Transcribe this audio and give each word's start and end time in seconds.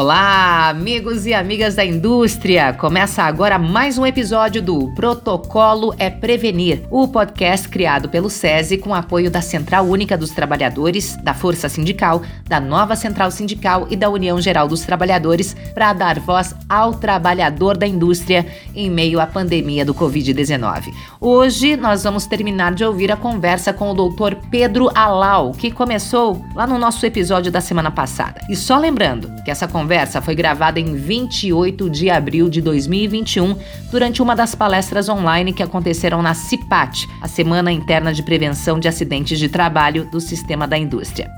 Olá, 0.00 0.68
amigos 0.68 1.26
e 1.26 1.34
amigas 1.34 1.74
da 1.74 1.84
indústria! 1.84 2.72
Começa 2.72 3.24
agora 3.24 3.58
mais 3.58 3.98
um 3.98 4.06
episódio 4.06 4.62
do 4.62 4.94
Protocolo 4.94 5.92
é 5.98 6.08
Prevenir, 6.08 6.84
o 6.88 7.08
podcast 7.08 7.68
criado 7.68 8.08
pelo 8.08 8.30
SESI 8.30 8.78
com 8.78 8.94
apoio 8.94 9.28
da 9.28 9.42
Central 9.42 9.86
Única 9.86 10.16
dos 10.16 10.30
Trabalhadores, 10.30 11.16
da 11.16 11.34
Força 11.34 11.68
Sindical, 11.68 12.22
da 12.46 12.60
Nova 12.60 12.94
Central 12.94 13.32
Sindical 13.32 13.88
e 13.90 13.96
da 13.96 14.08
União 14.08 14.40
Geral 14.40 14.68
dos 14.68 14.82
Trabalhadores 14.82 15.56
para 15.74 15.92
dar 15.92 16.20
voz 16.20 16.54
ao 16.68 16.94
trabalhador 16.94 17.76
da 17.76 17.84
indústria 17.84 18.46
em 18.76 18.88
meio 18.88 19.18
à 19.18 19.26
pandemia 19.26 19.84
do 19.84 19.96
Covid-19. 19.96 20.94
Hoje 21.20 21.76
nós 21.76 22.04
vamos 22.04 22.24
terminar 22.24 22.72
de 22.72 22.84
ouvir 22.84 23.10
a 23.10 23.16
conversa 23.16 23.72
com 23.72 23.90
o 23.90 23.94
doutor 23.94 24.36
Pedro 24.48 24.92
Alau, 24.94 25.50
que 25.50 25.72
começou 25.72 26.40
lá 26.54 26.68
no 26.68 26.78
nosso 26.78 27.04
episódio 27.04 27.50
da 27.50 27.60
semana 27.60 27.90
passada. 27.90 28.40
E 28.48 28.54
só 28.54 28.78
lembrando 28.78 29.28
que 29.42 29.50
essa 29.50 29.66
conversa 29.66 29.87
foi 30.20 30.34
gravada 30.34 30.78
em 30.78 30.94
28 30.94 31.88
de 31.88 32.10
abril 32.10 32.50
de 32.50 32.60
2021, 32.60 33.56
durante 33.90 34.20
uma 34.20 34.36
das 34.36 34.54
palestras 34.54 35.08
online 35.08 35.52
que 35.52 35.62
aconteceram 35.62 36.20
na 36.20 36.34
CIPAT, 36.34 37.08
a 37.22 37.26
Semana 37.26 37.72
Interna 37.72 38.12
de 38.12 38.22
Prevenção 38.22 38.78
de 38.78 38.86
Acidentes 38.86 39.38
de 39.38 39.48
Trabalho 39.48 40.04
do 40.10 40.20
Sistema 40.20 40.68
da 40.68 40.76
Indústria. 40.76 41.30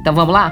Então 0.00 0.14
vamos 0.14 0.32
lá? 0.32 0.50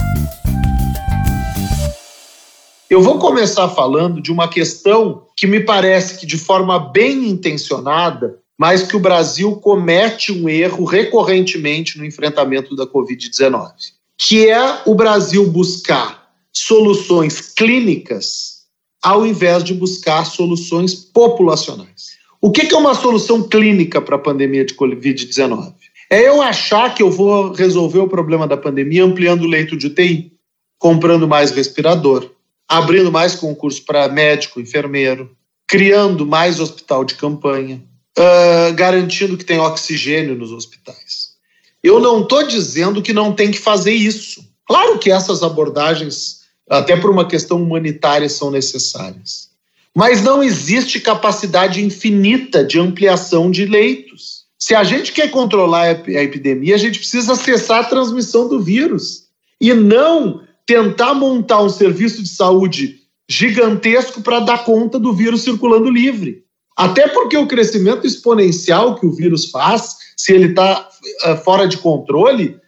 Eu 2.90 3.00
vou 3.00 3.18
começar 3.18 3.68
falando 3.68 4.20
de 4.20 4.32
uma 4.32 4.48
questão 4.48 5.22
que 5.36 5.46
me 5.46 5.60
parece 5.60 6.18
que, 6.18 6.26
de 6.26 6.36
forma 6.36 6.78
bem 6.78 7.28
intencionada, 7.28 8.36
mas 8.58 8.82
que 8.82 8.96
o 8.96 9.00
Brasil 9.00 9.56
comete 9.56 10.32
um 10.32 10.48
erro 10.48 10.84
recorrentemente 10.84 11.98
no 11.98 12.04
enfrentamento 12.04 12.74
da 12.74 12.86
Covid-19, 12.86 13.70
que 14.18 14.48
é 14.48 14.82
o 14.86 14.94
Brasil 14.94 15.48
buscar 15.50 16.23
soluções 16.54 17.40
clínicas 17.40 18.54
ao 19.02 19.26
invés 19.26 19.62
de 19.62 19.74
buscar 19.74 20.24
soluções 20.24 20.94
populacionais. 20.94 22.14
O 22.40 22.50
que 22.50 22.74
é 22.74 22.76
uma 22.76 22.94
solução 22.94 23.42
clínica 23.42 24.00
para 24.00 24.16
a 24.16 24.18
pandemia 24.18 24.64
de 24.64 24.74
Covid-19? 24.74 25.74
É 26.10 26.26
eu 26.26 26.40
achar 26.40 26.94
que 26.94 27.02
eu 27.02 27.10
vou 27.10 27.52
resolver 27.52 27.98
o 27.98 28.08
problema 28.08 28.46
da 28.46 28.56
pandemia 28.56 29.04
ampliando 29.04 29.42
o 29.42 29.48
leito 29.48 29.76
de 29.76 29.88
UTI, 29.88 30.32
comprando 30.78 31.28
mais 31.28 31.50
respirador, 31.50 32.30
abrindo 32.68 33.12
mais 33.12 33.34
concurso 33.34 33.82
para 33.84 34.08
médico, 34.08 34.60
enfermeiro, 34.60 35.34
criando 35.66 36.26
mais 36.26 36.60
hospital 36.60 37.04
de 37.04 37.14
campanha, 37.14 37.82
uh, 38.18 38.72
garantindo 38.74 39.36
que 39.36 39.44
tem 39.44 39.58
oxigênio 39.58 40.34
nos 40.34 40.52
hospitais. 40.52 41.34
Eu 41.82 42.00
não 42.00 42.22
estou 42.22 42.46
dizendo 42.46 43.02
que 43.02 43.12
não 43.12 43.32
tem 43.32 43.50
que 43.50 43.58
fazer 43.58 43.92
isso. 43.92 44.44
Claro 44.66 44.98
que 44.98 45.10
essas 45.10 45.42
abordagens 45.42 46.43
até 46.68 46.96
por 46.96 47.10
uma 47.10 47.26
questão 47.26 47.62
humanitária, 47.62 48.28
são 48.28 48.50
necessárias. 48.50 49.50
Mas 49.94 50.22
não 50.22 50.42
existe 50.42 51.00
capacidade 51.00 51.82
infinita 51.82 52.64
de 52.64 52.80
ampliação 52.80 53.50
de 53.50 53.64
leitos. 53.64 54.44
Se 54.58 54.74
a 54.74 54.82
gente 54.82 55.12
quer 55.12 55.30
controlar 55.30 55.82
a 55.82 56.22
epidemia, 56.22 56.74
a 56.74 56.78
gente 56.78 56.98
precisa 56.98 57.36
cessar 57.36 57.80
a 57.80 57.88
transmissão 57.88 58.48
do 58.48 58.60
vírus 58.60 59.24
e 59.60 59.72
não 59.72 60.42
tentar 60.66 61.14
montar 61.14 61.62
um 61.62 61.68
serviço 61.68 62.22
de 62.22 62.28
saúde 62.28 63.00
gigantesco 63.28 64.22
para 64.22 64.40
dar 64.40 64.64
conta 64.64 64.98
do 64.98 65.12
vírus 65.12 65.42
circulando 65.42 65.90
livre. 65.90 66.44
Até 66.76 67.06
porque 67.08 67.36
o 67.36 67.46
crescimento 67.46 68.06
exponencial 68.06 68.96
que 68.96 69.06
o 69.06 69.12
vírus 69.12 69.50
faz, 69.50 69.96
se 70.16 70.32
ele 70.32 70.48
está 70.48 70.88
eh, 71.24 71.36
fora 71.36 71.68
de 71.68 71.78
controle, 71.78 72.58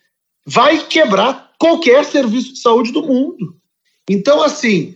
vai 0.46 0.86
quebrar 0.86 1.52
qualquer 1.58 2.04
serviço 2.04 2.52
de 2.52 2.60
saúde 2.60 2.92
do 2.92 3.02
mundo. 3.02 3.56
Então, 4.08 4.42
assim, 4.42 4.94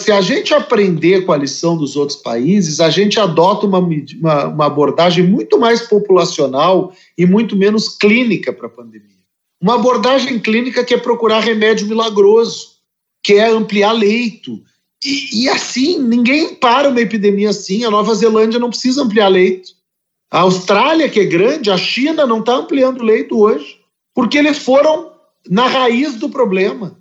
se 0.00 0.12
a 0.12 0.20
gente 0.20 0.54
aprender 0.54 1.24
com 1.26 1.32
a 1.32 1.36
lição 1.36 1.76
dos 1.76 1.96
outros 1.96 2.18
países, 2.18 2.80
a 2.80 2.88
gente 2.88 3.18
adota 3.18 3.66
uma, 3.66 3.78
uma, 3.78 4.44
uma 4.46 4.66
abordagem 4.66 5.24
muito 5.24 5.58
mais 5.58 5.82
populacional 5.82 6.92
e 7.18 7.26
muito 7.26 7.56
menos 7.56 7.88
clínica 7.88 8.52
para 8.52 8.66
a 8.66 8.70
pandemia. 8.70 9.16
Uma 9.60 9.74
abordagem 9.74 10.38
clínica 10.38 10.84
que 10.84 10.94
é 10.94 10.98
procurar 10.98 11.40
remédio 11.40 11.86
milagroso, 11.86 12.76
que 13.22 13.34
é 13.34 13.48
ampliar 13.48 13.92
leito. 13.92 14.62
E, 15.04 15.42
e 15.42 15.48
assim, 15.48 15.98
ninguém 15.98 16.54
para 16.54 16.88
uma 16.88 17.00
epidemia 17.00 17.50
assim. 17.50 17.84
A 17.84 17.90
Nova 17.90 18.14
Zelândia 18.14 18.60
não 18.60 18.70
precisa 18.70 19.02
ampliar 19.02 19.28
leito. 19.28 19.70
A 20.30 20.40
Austrália, 20.40 21.08
que 21.08 21.20
é 21.20 21.24
grande, 21.24 21.70
a 21.70 21.76
China 21.76 22.26
não 22.26 22.40
está 22.40 22.54
ampliando 22.56 23.02
leito 23.02 23.38
hoje, 23.38 23.78
porque 24.14 24.38
eles 24.38 24.58
foram 24.58 25.12
na 25.48 25.66
raiz 25.66 26.14
do 26.16 26.28
problema. 26.28 27.00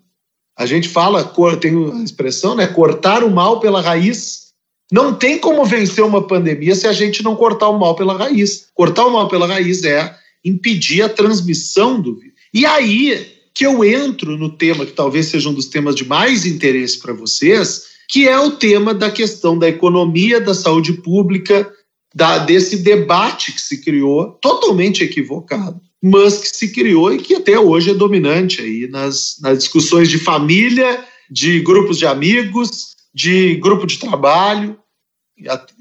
A 0.57 0.66
gente 0.66 0.88
fala, 0.88 1.23
tem 1.59 1.91
a 1.91 2.03
expressão, 2.03 2.55
né? 2.55 2.66
Cortar 2.67 3.23
o 3.23 3.31
mal 3.31 3.59
pela 3.59 3.81
raiz. 3.81 4.45
Não 4.91 5.13
tem 5.13 5.38
como 5.38 5.66
vencer 5.66 6.03
uma 6.03 6.25
pandemia 6.25 6.75
se 6.75 6.88
a 6.88 6.93
gente 6.93 7.23
não 7.23 7.35
cortar 7.35 7.69
o 7.69 7.79
mal 7.79 7.95
pela 7.95 8.17
raiz. 8.17 8.67
Cortar 8.73 9.05
o 9.05 9.11
mal 9.11 9.27
pela 9.27 9.47
raiz 9.47 9.83
é 9.83 10.16
impedir 10.43 11.01
a 11.01 11.09
transmissão 11.09 11.99
do 11.99 12.16
vírus. 12.16 12.35
E 12.53 12.66
aí 12.66 13.35
que 13.55 13.66
eu 13.66 13.85
entro 13.85 14.38
no 14.38 14.49
tema 14.49 14.85
que 14.85 14.91
talvez 14.91 15.27
seja 15.27 15.49
um 15.49 15.53
dos 15.53 15.67
temas 15.67 15.95
de 15.95 16.05
mais 16.05 16.45
interesse 16.45 16.99
para 16.99 17.13
vocês, 17.13 17.83
que 18.09 18.27
é 18.27 18.37
o 18.37 18.51
tema 18.51 18.93
da 18.93 19.09
questão 19.09 19.57
da 19.57 19.69
economia, 19.69 20.41
da 20.41 20.53
saúde 20.53 20.91
pública, 20.93 21.72
da, 22.13 22.37
desse 22.39 22.77
debate 22.77 23.53
que 23.53 23.61
se 23.61 23.81
criou, 23.81 24.37
totalmente 24.41 25.03
equivocado, 25.03 25.79
mas 26.07 26.38
que 26.38 26.55
se 26.55 26.71
criou 26.71 27.11
e 27.11 27.17
que 27.17 27.33
até 27.33 27.59
hoje 27.59 27.89
é 27.89 27.93
dominante 27.95 28.61
aí 28.61 28.88
nas, 28.88 29.38
nas 29.41 29.57
discussões 29.57 30.07
de 30.07 30.19
família, 30.19 31.03
de 31.27 31.59
grupos 31.61 31.97
de 31.97 32.05
amigos, 32.05 32.95
de 33.11 33.55
grupo 33.55 33.88
de 33.88 33.97
trabalho 33.97 34.77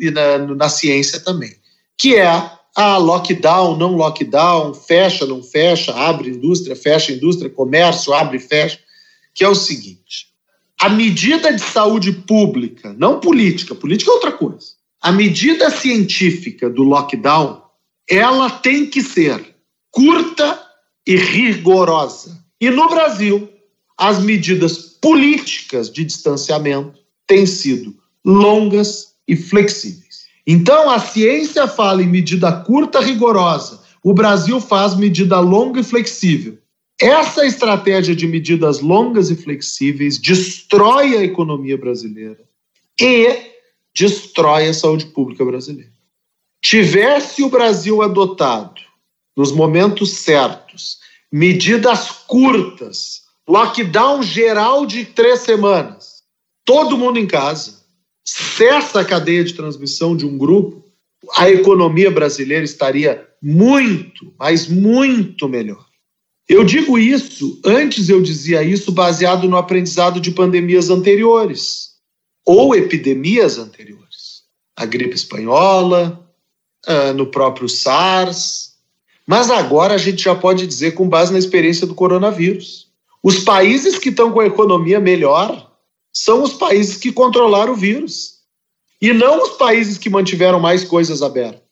e 0.01 0.11
na, 0.11 0.39
na 0.39 0.69
ciência 0.71 1.21
também, 1.21 1.55
que 1.99 2.17
é 2.17 2.51
a 2.75 2.97
lockdown, 2.97 3.77
não 3.77 3.97
lockdown, 3.97 4.73
fecha, 4.73 5.27
não 5.27 5.43
fecha, 5.43 5.93
abre 5.93 6.31
indústria, 6.31 6.75
fecha 6.75 7.13
indústria, 7.13 7.51
comércio, 7.51 8.15
abre 8.15 8.39
fecha, 8.39 8.79
que 9.35 9.45
é 9.45 9.49
o 9.49 9.55
seguinte: 9.55 10.29
a 10.81 10.89
medida 10.89 11.53
de 11.53 11.61
saúde 11.61 12.13
pública, 12.13 12.95
não 12.97 13.21
política, 13.21 13.75
política 13.75 14.11
é 14.11 14.15
outra 14.15 14.33
coisa. 14.33 14.69
A 15.03 15.13
medida 15.13 15.71
científica 15.71 16.71
do 16.71 16.83
lockdown, 16.83 17.61
ela 18.09 18.49
tem 18.49 18.87
que 18.87 19.03
ser 19.03 19.54
curta 19.95 20.61
e 21.07 21.17
rigorosa. 21.17 22.45
E 22.61 22.69
no 22.69 22.89
Brasil, 22.89 23.49
as 23.97 24.21
medidas 24.21 24.77
políticas 25.01 25.91
de 25.91 26.05
distanciamento 26.05 26.99
têm 27.27 27.47
sido 27.47 27.95
longas 28.25 29.15
e 29.27 29.37
flexíveis. 29.37 30.25
Então, 30.47 30.91
a 30.91 30.99
ciência 30.99 31.69
fala 31.69 32.03
em 32.03 32.09
medida 32.09 32.53
curta, 32.53 33.01
rigorosa. 33.01 33.81
O 34.03 34.13
Brasil 34.13 34.61
faz 34.61 34.95
medida 34.95 35.39
longa 35.39 35.81
e 35.81 35.85
flexível. 35.85 36.59
Essa 37.01 37.47
estratégia 37.47 38.15
de 38.15 38.27
medidas 38.27 38.81
longas 38.81 39.31
e 39.31 39.37
flexíveis 39.37 40.19
destrói 40.19 41.17
a 41.17 41.25
economia 41.25 41.79
brasileira 41.79 42.45
e 43.01 43.53
destrói 43.95 44.69
a 44.69 44.75
saúde 44.75 45.07
pública 45.07 45.45
brasileira. 45.45 45.93
Tivesse 46.63 47.43
o 47.43 47.49
Brasil 47.49 48.03
adotado 48.03 48.84
nos 49.37 49.53
momentos 49.53 50.19
certos, 50.19 50.99
medidas 51.31 52.11
curtas, 52.27 53.23
lockdown 53.49 54.23
geral 54.23 54.87
de 54.87 55.05
três 55.05 55.41
semanas, 55.41 56.23
todo 56.65 56.97
mundo 56.97 57.19
em 57.19 57.27
casa, 57.27 57.83
cessa 58.25 59.01
a 59.01 59.05
cadeia 59.05 59.45
de 59.45 59.55
transmissão 59.55 60.17
de 60.17 60.25
um 60.25 60.39
grupo, 60.39 60.85
a 61.37 61.51
economia 61.51 62.11
brasileira 62.11 62.65
estaria 62.65 63.27
muito, 63.43 64.33
mas 64.39 64.69
muito 64.69 65.49
melhor. 65.49 65.85
Eu 66.49 66.63
digo 66.63 66.99
isso, 66.99 67.61
antes 67.65 68.09
eu 68.09 68.21
dizia 68.21 68.63
isso 68.63 68.93
baseado 68.93 69.49
no 69.49 69.57
aprendizado 69.57 70.21
de 70.21 70.31
pandemias 70.31 70.91
anteriores 70.91 71.95
ou 72.47 72.75
epidemias 72.75 73.59
anteriores. 73.59 74.43
A 74.77 74.85
gripe 74.85 75.15
espanhola, 75.15 76.29
ah, 76.87 77.13
no 77.15 77.27
próprio 77.27 77.69
SARS, 77.69 78.74
mas 79.27 79.51
agora 79.51 79.95
a 79.95 79.99
gente 79.99 80.23
já 80.23 80.35
pode 80.35 80.67
dizer, 80.67 80.93
com 80.93 81.09
base 81.09 81.33
na 81.33 81.39
experiência 81.39 81.87
do 81.87 81.95
coronavírus, 81.95 82.89
os 83.23 83.39
países 83.39 83.99
que 83.99 84.11
estão 84.11 84.31
com 84.31 84.41
a 84.41 84.47
economia 84.47 85.01
melhor 85.01 85.73
são 86.13 86.43
os 86.43 86.53
países 86.53 86.97
que 86.97 87.11
controlaram 87.11 87.73
o 87.73 87.77
vírus. 87.77 88.35
E 89.01 89.13
não 89.13 89.43
os 89.43 89.51
países 89.57 89.99
que 89.99 90.09
mantiveram 90.11 90.61
mais 90.61 90.85
coisas 90.85 91.23
abertas. 91.23 91.63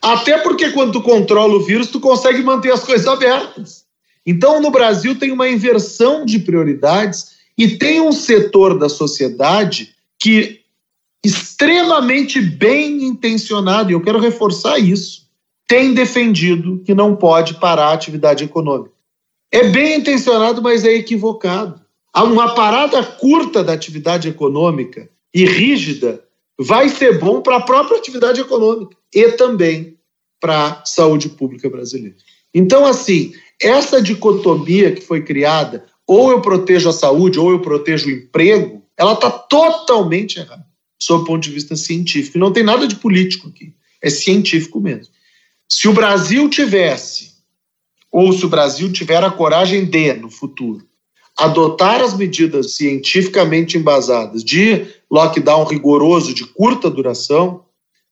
Até 0.00 0.38
porque 0.38 0.70
quando 0.70 0.92
tu 0.92 1.02
controla 1.02 1.54
o 1.54 1.64
vírus, 1.64 1.88
tu 1.88 1.98
consegue 1.98 2.42
manter 2.42 2.72
as 2.72 2.84
coisas 2.84 3.06
abertas. 3.06 3.84
Então, 4.24 4.60
no 4.60 4.70
Brasil 4.70 5.18
tem 5.18 5.32
uma 5.32 5.48
inversão 5.48 6.24
de 6.24 6.38
prioridades 6.38 7.32
e 7.56 7.76
tem 7.76 8.00
um 8.00 8.12
setor 8.12 8.78
da 8.78 8.88
sociedade 8.88 9.94
que 10.18 10.60
extremamente 11.24 12.40
bem 12.40 13.04
intencionado, 13.04 13.90
e 13.90 13.94
eu 13.94 14.00
quero 14.00 14.20
reforçar 14.20 14.78
isso, 14.78 15.27
tem 15.68 15.92
defendido 15.92 16.82
que 16.84 16.94
não 16.94 17.14
pode 17.14 17.60
parar 17.60 17.88
a 17.88 17.92
atividade 17.92 18.42
econômica. 18.42 18.94
É 19.52 19.68
bem 19.68 19.98
intencionado, 19.98 20.62
mas 20.62 20.84
é 20.84 20.94
equivocado. 20.94 21.80
uma 22.16 22.54
parada 22.54 23.04
curta 23.04 23.62
da 23.62 23.74
atividade 23.74 24.28
econômica 24.28 25.08
e 25.32 25.44
rígida 25.44 26.24
vai 26.58 26.88
ser 26.88 27.18
bom 27.18 27.42
para 27.42 27.56
a 27.56 27.60
própria 27.60 27.98
atividade 27.98 28.40
econômica 28.40 28.96
e 29.14 29.28
também 29.32 29.96
para 30.40 30.68
a 30.68 30.84
saúde 30.86 31.28
pública 31.28 31.68
brasileira. 31.68 32.16
Então, 32.52 32.86
assim, 32.86 33.32
essa 33.60 34.00
dicotomia 34.00 34.92
que 34.92 35.02
foi 35.02 35.22
criada, 35.22 35.84
ou 36.06 36.30
eu 36.30 36.40
protejo 36.40 36.88
a 36.88 36.92
saúde 36.92 37.38
ou 37.38 37.50
eu 37.50 37.60
protejo 37.60 38.08
o 38.08 38.10
emprego, 38.10 38.82
ela 38.96 39.12
está 39.12 39.30
totalmente 39.30 40.38
errada, 40.38 40.66
sob 40.98 41.22
o 41.22 41.26
ponto 41.26 41.42
de 41.42 41.50
vista 41.50 41.76
científico. 41.76 42.38
Não 42.38 42.52
tem 42.52 42.62
nada 42.62 42.86
de 42.86 42.96
político 42.96 43.48
aqui, 43.48 43.74
é 44.02 44.08
científico 44.08 44.80
mesmo. 44.80 45.12
Se 45.68 45.86
o 45.86 45.92
Brasil 45.92 46.48
tivesse, 46.48 47.32
ou 48.10 48.32
se 48.32 48.44
o 48.46 48.48
Brasil 48.48 48.90
tiver 48.90 49.22
a 49.22 49.30
coragem 49.30 49.84
de, 49.84 50.14
no 50.14 50.30
futuro, 50.30 50.86
adotar 51.36 52.00
as 52.00 52.16
medidas 52.16 52.74
cientificamente 52.74 53.76
embasadas 53.76 54.42
de 54.42 54.86
lockdown 55.10 55.64
rigoroso 55.64 56.32
de 56.32 56.44
curta 56.46 56.90
duração, 56.90 57.64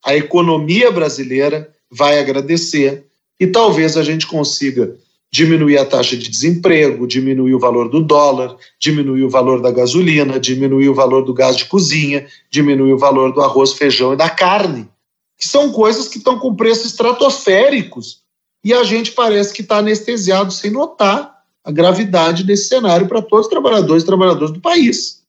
a 0.05 0.15
economia 0.15 0.93
brasileira 0.93 1.73
vai 1.91 2.19
agradecer 2.19 3.07
e 3.41 3.47
talvez 3.47 3.97
a 3.97 4.05
gente 4.05 4.27
consiga 4.27 4.95
diminuir 5.33 5.79
a 5.79 5.85
taxa 5.85 6.17
de 6.17 6.29
desemprego, 6.29 7.07
diminuir 7.07 7.55
o 7.55 7.59
valor 7.59 7.89
do 7.89 8.03
dólar, 8.03 8.57
diminuir 8.79 9.25
o 9.25 9.31
valor 9.31 9.61
da 9.61 9.71
gasolina, 9.71 10.39
diminuir 10.39 10.89
o 10.89 10.95
valor 10.95 11.23
do 11.23 11.35
gás 11.35 11.57
de 11.57 11.65
cozinha, 11.65 12.27
diminuir 12.51 12.93
o 12.93 12.99
valor 12.99 13.33
do 13.33 13.41
arroz, 13.41 13.73
feijão 13.73 14.13
e 14.13 14.17
da 14.17 14.31
carne, 14.31 14.89
que 15.39 15.47
são 15.47 15.71
coisas 15.71 16.09
que 16.09 16.19
estão 16.19 16.39
com 16.39 16.55
preços 16.55 16.87
estratosféricos 16.87 18.23
e 18.65 18.73
a 18.73 18.83
gente 18.83 19.13
parece 19.13 19.53
que 19.53 19.63
está 19.63 19.79
anestesiado 19.79 20.53
sem 20.53 20.71
notar 20.71 21.37
a 21.63 21.71
gravidade 21.71 22.45
desse 22.45 22.69
cenário 22.69 23.07
para 23.07 23.23
todos 23.23 23.47
os 23.47 23.51
trabalhadores 23.51 24.03
e 24.03 24.07
trabalhadoras 24.07 24.53
do 24.53 24.61
país. 24.61 25.23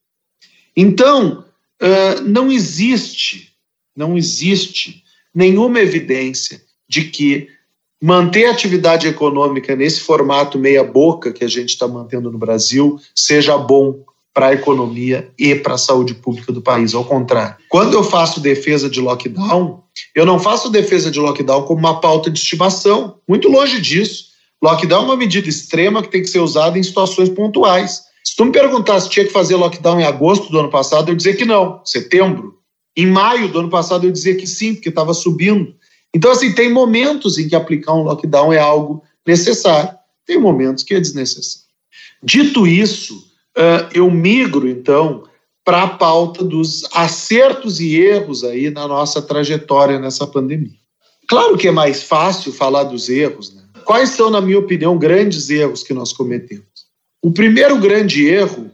Então, 0.75 1.44
não 2.25 2.51
existe, 2.51 3.54
não 3.95 4.18
existe 4.18 5.04
nenhuma 5.33 5.80
evidência 5.80 6.62
de 6.88 7.04
que 7.06 7.50
manter 8.01 8.45
a 8.45 8.51
atividade 8.51 9.07
econômica 9.07 9.75
nesse 9.75 10.01
formato 10.01 10.57
meia-boca 10.57 11.33
que 11.33 11.44
a 11.44 11.48
gente 11.48 11.69
está 11.69 11.88
mantendo 11.88 12.31
no 12.31 12.38
Brasil 12.38 13.00
seja 13.15 13.57
bom 13.57 14.04
para 14.33 14.48
a 14.48 14.54
economia 14.54 15.31
e 15.38 15.56
para 15.56 15.74
a 15.74 15.80
saúde 15.80 16.13
pública 16.13 16.51
do 16.51 16.62
país. 16.62 16.94
Ao 16.94 17.04
contrário, 17.04 17.56
quando 17.68 17.95
eu 17.95 18.04
faço 18.04 18.39
defesa 18.39 18.88
de 18.88 19.01
lockdown, 19.01 19.83
eu 20.16 20.26
não 20.26 20.40
faço 20.40 20.70
defesa 20.70 21.12
de 21.12 21.20
lockdown 21.20 21.64
como 21.64 21.80
uma 21.80 22.00
pauta 22.00 22.30
de 22.30 22.40
estimação, 22.40 23.20
muito 23.28 23.48
longe 23.50 23.80
disso. 23.82 24.28
Lockdown 24.62 25.04
é 25.04 25.06
uma 25.06 25.18
medida 25.18 25.48
extrema 25.48 26.02
que 26.02 26.10
tem 26.10 26.22
que 26.22 26.30
ser 26.30 26.40
usada 26.40 26.80
em 26.80 26.84
situações 26.84 27.30
pontuais. 27.30 28.02
Se 28.24 28.36
tu 28.36 28.46
me 28.46 28.52
perguntasse 28.52 29.06
se 29.06 29.12
tinha 29.12 29.26
que 29.26 29.32
fazer 29.32 29.56
lockdown 29.56 30.00
em 30.00 30.04
agosto 30.04 30.52
do 30.52 30.60
ano 30.60 30.70
passado, 30.70 31.10
eu 31.10 31.16
dizer 31.16 31.36
que 31.36 31.46
não, 31.46 31.82
setembro. 31.86 32.56
Em 32.96 33.06
maio 33.06 33.48
do 33.48 33.60
ano 33.60 33.70
passado, 33.70 34.08
eu 34.08 34.12
dizia 34.12 34.36
que 34.36 34.48
sim, 34.48 34.74
porque 34.74 34.90
estava 34.90 35.14
subindo. 35.14 35.76
Então, 36.14 36.32
assim, 36.32 36.52
tem 36.52 36.72
momentos 36.72 37.38
em 37.38 37.48
que 37.48 37.56
aplicar 37.56 37.94
um 37.94 38.02
lockdown 38.02 38.52
é 38.52 38.58
algo 38.58 39.04
necessário, 39.26 39.92
tem 40.26 40.40
momentos 40.40 40.84
que 40.84 40.96
é 40.96 41.00
desnecessário. 41.00 41.68
Dito 42.24 42.66
isso, 42.66 43.24
eu 43.94 44.10
migro, 44.10 44.68
então, 44.68 45.24
para 45.68 45.84
a 45.84 45.90
pauta 45.90 46.46
dos 46.46 46.86
acertos 46.94 47.81
e 47.81 47.98
erros 47.98 48.46
aí 48.46 48.69
na 48.69 48.88
nossa 48.88 49.22
trajetória 49.22 50.00
nessa 50.00 50.25
pandemia. 50.25 50.80
Claro 51.28 51.58
que 51.58 51.68
é 51.68 51.72
mais 51.72 52.04
fácil 52.04 52.54
falar 52.54 52.86
dos 52.86 53.10
erros, 53.10 53.54
né? 53.54 53.64
Quais 53.84 54.12
são, 54.12 54.30
na 54.30 54.40
minha 54.40 54.60
opinião, 54.60 54.98
grandes 54.98 55.50
erros 55.50 55.84
que 55.84 55.94
nós 55.94 56.14
cometemos? 56.14 56.64
O 57.22 57.34
primeiro 57.34 57.78
grande 57.80 58.25
erro 58.25 58.72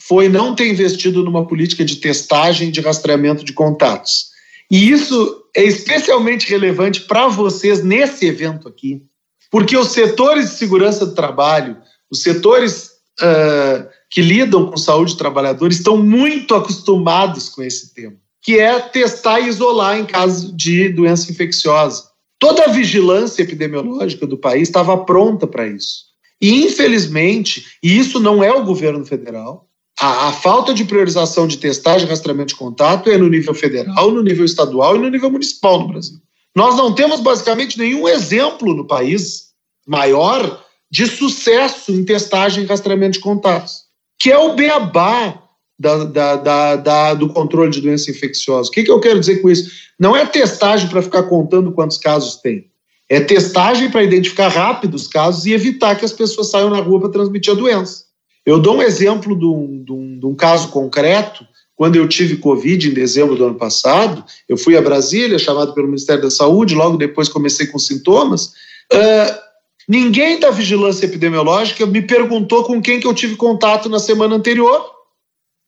foi 0.00 0.28
não 0.28 0.52
ter 0.52 0.68
investido 0.68 1.22
numa 1.22 1.46
política 1.46 1.84
de 1.84 1.94
testagem 1.94 2.70
e 2.70 2.72
de 2.72 2.80
rastreamento 2.80 3.44
de 3.44 3.52
contatos. 3.52 4.30
E 4.68 4.90
isso 4.90 5.44
é 5.54 5.62
especialmente 5.62 6.50
relevante 6.50 7.02
para 7.02 7.28
vocês 7.28 7.84
nesse 7.84 8.26
evento 8.26 8.66
aqui, 8.66 9.00
porque 9.48 9.76
os 9.76 9.92
setores 9.92 10.50
de 10.50 10.56
segurança 10.56 11.06
do 11.06 11.14
trabalho, 11.14 11.76
os 12.10 12.20
setores 12.20 12.90
uh, 13.20 13.86
que 14.12 14.20
lidam 14.20 14.66
com 14.66 14.76
saúde 14.76 15.14
do 15.14 15.18
trabalhador, 15.18 15.72
estão 15.72 15.96
muito 15.96 16.54
acostumados 16.54 17.48
com 17.48 17.62
esse 17.62 17.94
tema, 17.94 18.14
que 18.42 18.58
é 18.58 18.78
testar 18.78 19.40
e 19.40 19.48
isolar 19.48 19.98
em 19.98 20.04
caso 20.04 20.54
de 20.54 20.90
doença 20.90 21.32
infecciosa. 21.32 22.04
Toda 22.38 22.64
a 22.64 22.68
vigilância 22.68 23.42
epidemiológica 23.42 24.26
do 24.26 24.36
país 24.36 24.68
estava 24.68 24.98
pronta 24.98 25.46
para 25.46 25.66
isso. 25.66 26.12
E, 26.38 26.62
infelizmente, 26.62 27.64
e 27.82 27.98
isso 27.98 28.20
não 28.20 28.44
é 28.44 28.52
o 28.52 28.64
governo 28.64 29.02
federal, 29.06 29.66
a, 29.98 30.28
a, 30.28 30.32
falta 30.32 30.74
de 30.74 30.84
priorização 30.84 31.46
de 31.46 31.56
testagem 31.56 32.06
e 32.06 32.10
rastreamento 32.10 32.48
de 32.48 32.56
contato 32.56 33.08
é 33.08 33.16
no 33.16 33.28
nível 33.28 33.54
federal, 33.54 34.10
no 34.10 34.22
nível 34.22 34.44
estadual 34.44 34.96
e 34.96 34.98
no 34.98 35.08
nível 35.08 35.30
municipal 35.30 35.80
no 35.80 35.88
Brasil. 35.88 36.18
Nós 36.54 36.76
não 36.76 36.94
temos 36.94 37.20
basicamente 37.20 37.78
nenhum 37.78 38.06
exemplo 38.06 38.74
no 38.74 38.86
país 38.86 39.52
maior 39.86 40.62
de 40.90 41.06
sucesso 41.06 41.92
em 41.92 42.04
testagem 42.04 42.64
e 42.64 42.66
rastreamento 42.66 43.12
de 43.12 43.20
contatos, 43.20 43.91
que 44.22 44.30
é 44.30 44.38
o 44.38 44.54
beabá 44.54 45.36
da, 45.76 46.04
da, 46.04 46.36
da, 46.36 46.76
da, 46.76 47.14
do 47.14 47.28
controle 47.28 47.72
de 47.72 47.80
doença 47.80 48.08
infecciosa. 48.08 48.68
O 48.68 48.72
que, 48.72 48.84
que 48.84 48.90
eu 48.90 49.00
quero 49.00 49.18
dizer 49.18 49.42
com 49.42 49.50
isso? 49.50 49.68
Não 49.98 50.16
é 50.16 50.24
testagem 50.24 50.88
para 50.88 51.02
ficar 51.02 51.24
contando 51.24 51.72
quantos 51.72 51.98
casos 51.98 52.36
tem. 52.36 52.70
É 53.08 53.18
testagem 53.18 53.90
para 53.90 54.04
identificar 54.04 54.46
rápido 54.46 54.94
os 54.94 55.08
casos 55.08 55.44
e 55.44 55.52
evitar 55.52 55.96
que 55.96 56.04
as 56.04 56.12
pessoas 56.12 56.52
saiam 56.52 56.70
na 56.70 56.78
rua 56.78 57.00
para 57.00 57.08
transmitir 57.08 57.52
a 57.52 57.56
doença. 57.56 58.04
Eu 58.46 58.60
dou 58.60 58.76
um 58.76 58.82
exemplo 58.82 59.36
de 59.36 59.44
um, 59.44 59.82
de, 59.82 59.92
um, 59.92 60.20
de 60.20 60.26
um, 60.26 60.36
caso 60.36 60.68
concreto. 60.68 61.44
Quando 61.74 61.96
eu 61.96 62.06
tive 62.06 62.36
Covid 62.36 62.88
em 62.88 62.94
dezembro 62.94 63.34
do 63.34 63.44
ano 63.44 63.56
passado, 63.56 64.24
eu 64.48 64.56
fui 64.56 64.76
a 64.76 64.82
Brasília, 64.82 65.36
chamado 65.36 65.74
pelo 65.74 65.88
Ministério 65.88 66.22
da 66.22 66.30
Saúde, 66.30 66.76
logo 66.76 66.96
depois 66.96 67.28
comecei 67.28 67.66
com 67.66 67.78
sintomas. 67.80 68.52
Uh, 68.92 69.51
ninguém 69.88 70.38
da 70.38 70.50
vigilância 70.50 71.06
epidemiológica 71.06 71.84
me 71.86 72.02
perguntou 72.02 72.64
com 72.64 72.80
quem 72.80 73.00
que 73.00 73.06
eu 73.06 73.14
tive 73.14 73.36
contato 73.36 73.88
na 73.88 73.98
semana 73.98 74.34
anterior 74.34 74.92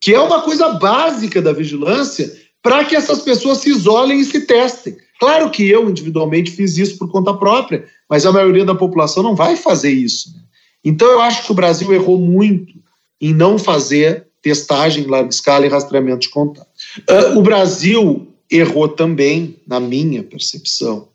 que 0.04 0.12
é 0.12 0.20
uma 0.20 0.42
coisa 0.42 0.68
básica 0.68 1.40
da 1.40 1.50
vigilância 1.50 2.30
para 2.62 2.84
que 2.84 2.94
essas 2.94 3.22
pessoas 3.22 3.58
se 3.58 3.70
isolem 3.70 4.20
e 4.20 4.24
se 4.26 4.42
testem. 4.42 4.98
Claro 5.18 5.50
que 5.50 5.66
eu, 5.66 5.88
individualmente, 5.88 6.50
fiz 6.50 6.76
isso 6.76 6.98
por 6.98 7.10
conta 7.10 7.32
própria, 7.32 7.86
mas 8.06 8.26
a 8.26 8.32
maioria 8.32 8.66
da 8.66 8.74
população 8.74 9.22
não 9.22 9.34
vai 9.34 9.56
fazer 9.56 9.92
isso. 9.92 10.34
Né? 10.34 10.42
Então, 10.84 11.08
eu 11.08 11.22
acho 11.22 11.46
que 11.46 11.52
o 11.52 11.54
Brasil 11.54 11.90
errou 11.90 12.18
muito 12.18 12.74
em 13.18 13.32
não 13.32 13.58
fazer 13.58 14.26
testagem 14.42 15.04
em 15.04 15.06
larga 15.06 15.30
escala 15.30 15.64
e 15.64 15.70
rastreamento 15.70 16.18
de 16.18 16.28
contato. 16.28 16.68
Uh, 17.08 17.38
o 17.38 17.42
Brasil 17.42 18.28
errou 18.50 18.88
também, 18.88 19.58
na 19.66 19.80
minha 19.80 20.22
percepção, 20.22 21.08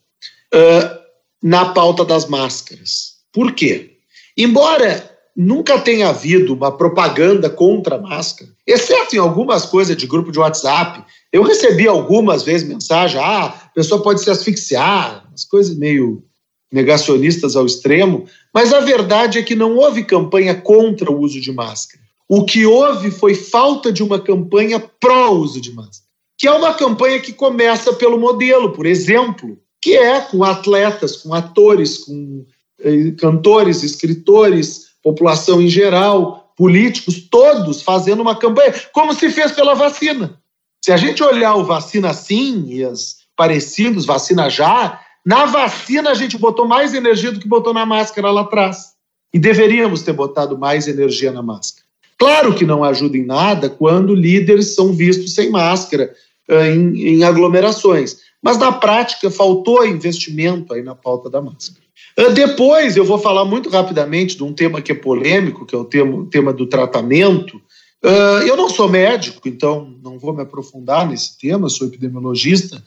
uh, 0.52 0.99
na 1.42 1.66
pauta 1.66 2.04
das 2.04 2.28
máscaras. 2.28 3.14
Por 3.32 3.54
quê? 3.54 3.98
Embora 4.38 5.10
nunca 5.36 5.80
tem 5.80 6.04
havido 6.04 6.54
uma 6.54 6.76
propaganda 6.76 7.50
contra 7.50 7.96
a 7.96 8.02
máscara, 8.02 8.52
exceto 8.68 9.16
em 9.16 9.20
algumas 9.20 9.66
coisas 9.66 9.96
de 9.96 10.06
grupo 10.06 10.32
de 10.32 10.40
WhatsApp. 10.40 11.04
Eu 11.32 11.44
recebi 11.44 11.88
algumas 11.88 12.44
vezes 12.44 12.68
mensagem: 12.68 13.20
ah, 13.20 13.46
a 13.46 13.70
pessoa 13.74 14.02
pode 14.02 14.22
se 14.22 14.30
asfixiar, 14.30 15.26
as 15.34 15.46
coisas 15.46 15.78
meio 15.78 16.24
negacionistas 16.72 17.56
ao 17.56 17.66
extremo, 17.66 18.26
mas 18.54 18.74
a 18.74 18.82
verdade 18.82 19.40
é 19.40 19.44
que 19.44 19.56
não 19.56 19.76
houve 19.76 20.04
campanha 20.04 20.54
contra 20.54 21.12
o 21.12 21.20
uso 21.20 21.40
de 21.42 21.52
máscara. 21.52 22.04
O 22.28 22.46
que 22.46 22.66
houve 22.66 23.10
foi 23.10 23.34
falta 23.34 23.92
de 23.92 24.04
uma 24.04 24.20
campanha 24.20 24.80
pró-uso 24.80 25.60
de 25.60 25.74
máscara, 25.74 26.08
que 26.38 26.48
é 26.48 26.52
uma 26.52 26.74
campanha 26.76 27.20
que 27.20 27.34
começa 27.34 27.94
pelo 27.94 28.20
modelo, 28.20 28.72
por 28.72 28.86
exemplo, 28.86 29.58
que 29.82 29.96
é 29.96 30.22
com 30.22 30.44
atletas, 30.44 31.18
com 31.18 31.34
atores, 31.34 32.00
com 32.00 32.46
eh, 32.82 33.12
cantores, 33.18 33.84
escritores, 33.84 34.90
população 35.02 35.62
em 35.62 35.70
geral, 35.70 36.54
políticos, 36.58 37.28
todos 37.30 37.82
fazendo 37.82 38.22
uma 38.22 38.36
campanha, 38.36 38.74
como 38.92 39.14
se 39.14 39.30
fez 39.30 39.52
pela 39.52 39.74
vacina. 39.74 40.38
Se 40.84 40.92
a 40.92 40.98
gente 40.98 41.24
olhar 41.24 41.56
o 41.56 41.64
vacina 41.64 42.14
sim 42.14 42.66
e 42.68 42.84
as 42.84 43.18
parecidos, 43.36 44.06
vacina 44.06 44.50
já, 44.50 45.00
na 45.26 45.46
vacina 45.46 46.12
a 46.12 46.14
gente 46.14 46.38
botou 46.38 46.68
mais 46.68 46.94
energia 46.94 47.32
do 47.32 47.40
que 47.40 47.48
botou 47.48 47.74
na 47.74 47.86
máscara 47.86 48.32
lá 48.32 48.42
atrás. 48.42 48.94
E 49.34 49.40
deveríamos 49.40 50.02
ter 50.02 50.14
botado 50.14 50.58
mais 50.58 50.88
energia 50.88 51.32
na 51.32 51.42
máscara. 51.42 51.86
Claro 52.18 52.54
que 52.54 52.66
não 52.66 52.84
ajuda 52.84 53.18
em 53.18 53.26
nada 53.26 53.70
quando 53.70 54.14
líderes 54.14 54.76
são 54.76 54.92
vistos 54.92 55.36
sem 55.36 55.50
máscara 55.50 56.14
uh, 56.50 56.66
em, 56.66 57.08
em 57.08 57.24
aglomerações. 57.24 58.18
Mas 58.42 58.58
na 58.58 58.72
prática 58.72 59.30
faltou 59.30 59.86
investimento 59.86 60.74
aí 60.74 60.82
na 60.82 60.96
pauta 60.96 61.30
da 61.30 61.42
máscara. 61.42 61.82
Ah, 62.18 62.30
depois 62.30 62.96
eu 62.96 63.06
vou 63.06 63.20
falar 63.20 63.46
muito 63.46 63.70
rapidamente 63.70 64.36
de 64.36 64.44
um 64.44 64.54
tema 64.54 64.82
que 64.82 64.92
é 64.92 64.96
polêmico, 64.96 65.66
que 65.66 65.76
é 65.76 65.78
o 65.78 65.86
tema, 65.86 66.28
tema 66.30 66.54
do 66.54 66.66
tratamento. 66.66 67.62
Ah, 68.04 68.42
eu 68.46 68.56
não 68.56 68.70
sou 68.70 68.90
médico, 68.90 69.48
então 69.48 69.94
não 70.04 70.18
vou 70.18 70.34
me 70.34 70.42
aprofundar 70.42 71.08
nesse 71.08 71.38
tema, 71.38 71.70
sou 71.70 71.88
epidemiologista, 71.88 72.82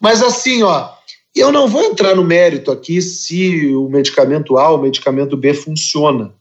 mas 0.00 0.22
assim, 0.22 0.62
ó, 0.62 0.90
eu 1.34 1.50
não 1.52 1.68
vou 1.68 1.82
entrar 1.82 2.14
no 2.14 2.24
mérito 2.24 2.70
aqui 2.70 3.00
se 3.00 3.74
o 3.74 3.88
medicamento 3.88 4.58
A 4.58 4.70
ou 4.70 4.78
o 4.78 4.82
medicamento 4.82 5.36
B 5.36 5.54
funciona. 5.54 6.34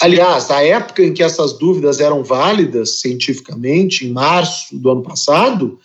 Aliás, 0.00 0.50
a 0.50 0.62
época 0.64 1.02
em 1.02 1.12
que 1.12 1.22
essas 1.22 1.58
dúvidas 1.58 1.98
eram 1.98 2.22
válidas 2.22 3.00
cientificamente, 3.00 4.06
em 4.06 4.12
março 4.12 4.78
do 4.78 4.90
ano 4.90 5.02
passado, 5.02 5.78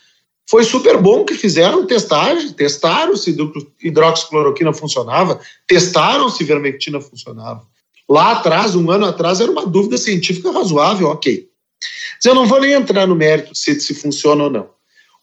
foi 0.49 0.63
super 0.63 0.97
bom 1.01 1.23
que 1.23 1.33
fizeram 1.33 1.85
testagem, 1.85 2.51
testaram 2.51 3.15
se 3.15 3.35
hidroxicloroquina 3.81 4.73
funcionava, 4.73 5.39
testaram 5.67 6.29
se 6.29 6.43
vermectina 6.43 6.99
funcionava. 6.99 7.65
Lá 8.09 8.33
atrás, 8.33 8.75
um 8.75 8.91
ano 8.91 9.05
atrás, 9.05 9.39
era 9.39 9.49
uma 9.49 9.65
dúvida 9.65 9.97
científica 9.97 10.51
razoável, 10.51 11.07
ok. 11.07 11.47
Mas 12.15 12.25
eu 12.25 12.35
não 12.35 12.45
vou 12.45 12.59
nem 12.59 12.73
entrar 12.73 13.07
no 13.07 13.15
mérito 13.15 13.55
se, 13.55 13.79
se 13.79 13.93
funciona 13.93 14.43
ou 14.43 14.49
não. 14.49 14.69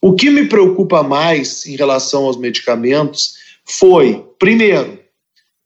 O 0.01 0.15
que 0.15 0.31
me 0.31 0.47
preocupa 0.47 1.03
mais 1.03 1.67
em 1.67 1.77
relação 1.77 2.25
aos 2.25 2.39
medicamentos 2.39 3.35
foi, 3.65 4.25
primeiro, 4.39 4.99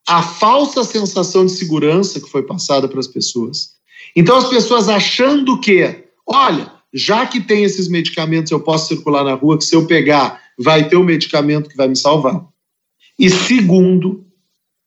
a 0.06 0.22
falsa 0.22 0.82
sensação 0.84 1.46
de 1.46 1.52
segurança 1.52 2.20
que 2.20 2.28
foi 2.28 2.42
passada 2.42 2.88
para 2.88 3.00
as 3.00 3.06
pessoas. 3.06 3.74
Então, 4.14 4.36
as 4.36 4.48
pessoas 4.48 4.88
achando 4.88 5.58
que, 5.60 6.04
olha, 6.26 6.72
já 6.94 7.26
que 7.26 7.40
tem 7.40 7.64
esses 7.64 7.88
medicamentos, 7.88 8.52
eu 8.52 8.60
posso 8.60 8.86
circular 8.86 9.24
na 9.24 9.34
rua, 9.34 9.58
que 9.58 9.64
se 9.64 9.74
eu 9.74 9.84
pegar, 9.84 10.40
vai 10.56 10.88
ter 10.88 10.94
o 10.94 11.00
um 11.00 11.04
medicamento 11.04 11.68
que 11.68 11.76
vai 11.76 11.88
me 11.88 11.96
salvar. 11.96 12.46
E 13.18 13.28
segundo, 13.28 14.24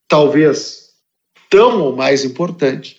talvez 0.08 0.88
tão 1.50 1.82
ou 1.82 1.96
mais 1.96 2.24
importante, 2.24 2.98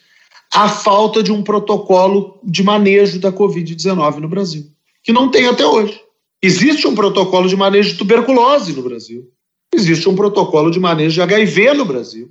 a 0.52 0.68
falta 0.68 1.22
de 1.22 1.32
um 1.32 1.42
protocolo 1.42 2.38
de 2.44 2.62
manejo 2.62 3.18
da 3.18 3.32
Covid-19 3.32 4.16
no 4.16 4.28
Brasil, 4.28 4.66
que 5.02 5.12
não 5.12 5.30
tem 5.30 5.46
até 5.46 5.66
hoje. 5.66 6.00
Existe 6.42 6.86
um 6.86 6.94
protocolo 6.94 7.48
de 7.48 7.56
manejo 7.56 7.92
de 7.92 7.98
tuberculose 7.98 8.74
no 8.74 8.82
Brasil. 8.82 9.28
Existe 9.74 10.08
um 10.08 10.14
protocolo 10.14 10.70
de 10.70 10.78
manejo 10.78 11.14
de 11.14 11.22
HIV 11.22 11.74
no 11.74 11.84
Brasil, 11.84 12.30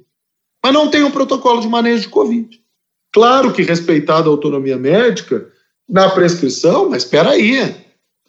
mas 0.63 0.73
não 0.73 0.89
tem 0.89 1.03
um 1.03 1.11
protocolo 1.11 1.59
de 1.59 1.67
manejo 1.67 2.03
de 2.03 2.09
Covid. 2.09 2.61
Claro 3.11 3.51
que 3.51 3.63
respeitada 3.63 4.27
a 4.27 4.31
autonomia 4.31 4.77
médica 4.77 5.51
na 5.87 6.09
prescrição, 6.09 6.89
mas 6.89 7.03
espera 7.03 7.31
aí. 7.31 7.61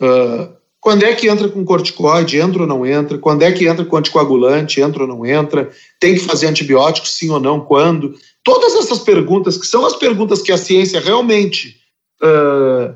Uh, 0.00 0.59
quando 0.81 1.03
é 1.03 1.15
que 1.15 1.29
entra 1.29 1.49
com 1.49 1.65
corticoide, 1.65 2.38
entra 2.38 2.62
ou 2.62 2.69
não 2.69 2.87
entra? 2.87 3.19
Quando 3.19 3.43
é 3.43 3.50
que 3.50 3.67
entra 3.67 3.85
com 3.85 3.97
anticoagulante, 3.97 4.81
entra 4.81 5.03
ou 5.03 5.09
não 5.09 5.27
entra? 5.27 5.71
Tem 5.99 6.15
que 6.15 6.21
fazer 6.21 6.47
antibiótico, 6.47 7.07
sim 7.07 7.31
ou 7.31 7.41
não? 7.41 7.61
Quando? 7.61 8.15
Todas 8.45 8.75
essas 8.77 9.00
perguntas, 9.00 9.59
que 9.59 9.67
são 9.67 9.85
as 9.85 9.97
perguntas 9.97 10.41
que 10.41 10.53
a 10.53 10.57
ciência 10.57 11.00
realmente 11.00 11.77
uh, 12.23 12.95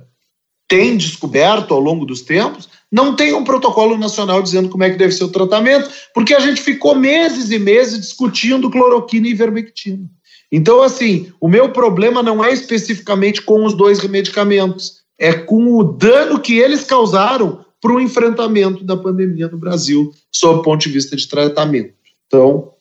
tem 0.69 0.97
descoberto 0.97 1.75
ao 1.75 1.81
longo 1.81 2.07
dos 2.07 2.23
tempos, 2.23 2.69
não 2.91 3.17
tem 3.17 3.35
um 3.35 3.45
protocolo 3.45 3.99
nacional 3.99 4.43
dizendo 4.43 4.69
como 4.69 4.85
é 4.85 4.91
que 4.91 4.97
deve 4.97 5.13
ser 5.13 5.25
o 5.25 5.29
tratamento, 5.29 5.91
porque 6.15 6.35
a 6.35 6.41
gente 6.41 6.63
ficou 6.63 6.95
meses 6.95 7.51
e 7.51 7.59
meses 7.59 8.01
discutindo 8.01 8.71
cloroquina 8.71 9.27
e 9.27 9.33
ivermectina. 9.33 10.09
Então, 10.53 10.83
assim, 10.83 11.33
o 11.41 11.49
meu 11.49 11.71
problema 11.71 12.23
não 12.23 12.45
é 12.45 12.53
especificamente 12.53 13.41
com 13.41 13.65
os 13.65 13.73
dois 13.73 14.07
medicamentos, 14.07 15.01
é 15.19 15.33
com 15.33 15.79
o 15.79 15.83
dano 15.83 16.39
que 16.39 16.59
eles 16.59 16.85
causaram 16.85 17.65
para 17.81 17.93
o 17.93 18.01
enfrentamento 18.01 18.85
da 18.85 18.97
pandemia 18.97 19.49
no 19.49 19.57
Brasil, 19.57 20.15
sob 20.31 20.61
o 20.61 20.63
ponto 20.63 20.83
de 20.83 20.91
vista 20.91 21.17
de 21.17 21.27
tratamento. 21.27 21.95
Então, 22.27 22.73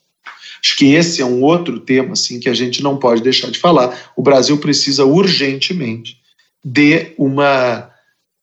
acho 0.63 0.78
que 0.78 0.94
esse 0.94 1.22
é 1.22 1.25
um 1.25 1.42
outro 1.42 1.80
tema 1.80 2.12
assim 2.13 2.40
que 2.40 2.50
a 2.50 2.54
gente 2.54 2.84
não 2.84 2.98
pode 2.98 3.24
deixar 3.24 3.50
de 3.50 3.58
falar. 3.58 4.12
O 4.16 4.22
Brasil 4.22 4.58
precisa 4.58 5.06
urgentemente 5.06 6.18
de 6.63 7.13
uma 7.18 7.90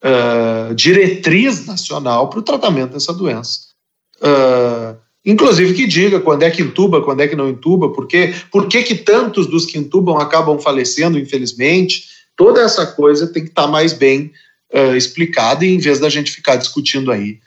uh, 0.02 0.74
diretriz 0.74 1.66
nacional 1.66 2.28
para 2.28 2.40
o 2.40 2.42
tratamento 2.42 2.94
dessa 2.94 3.12
doença. 3.12 3.68
Uh, 4.16 4.97
inclusive 5.24 5.74
que 5.74 5.86
diga 5.86 6.20
quando 6.20 6.42
é 6.42 6.50
que 6.50 6.62
intuba, 6.62 7.02
quando 7.02 7.20
é 7.20 7.28
que 7.28 7.36
não 7.36 7.48
intuba, 7.48 7.92
por 7.92 8.06
quê, 8.06 8.34
por 8.50 8.68
que, 8.68 8.82
que 8.82 8.94
tantos 8.94 9.46
dos 9.46 9.66
que 9.66 9.78
intubam 9.78 10.18
acabam 10.18 10.58
falecendo, 10.58 11.18
infelizmente. 11.18 12.04
Toda 12.36 12.60
essa 12.60 12.86
coisa 12.86 13.26
tem 13.26 13.42
que 13.42 13.50
estar 13.50 13.62
tá 13.62 13.68
mais 13.68 13.92
bem 13.92 14.32
uh, 14.72 14.94
explicada 14.96 15.64
em 15.64 15.78
vez 15.78 15.98
da 15.98 16.08
gente 16.08 16.30
ficar 16.30 16.56
discutindo 16.56 17.10
aí 17.10 17.40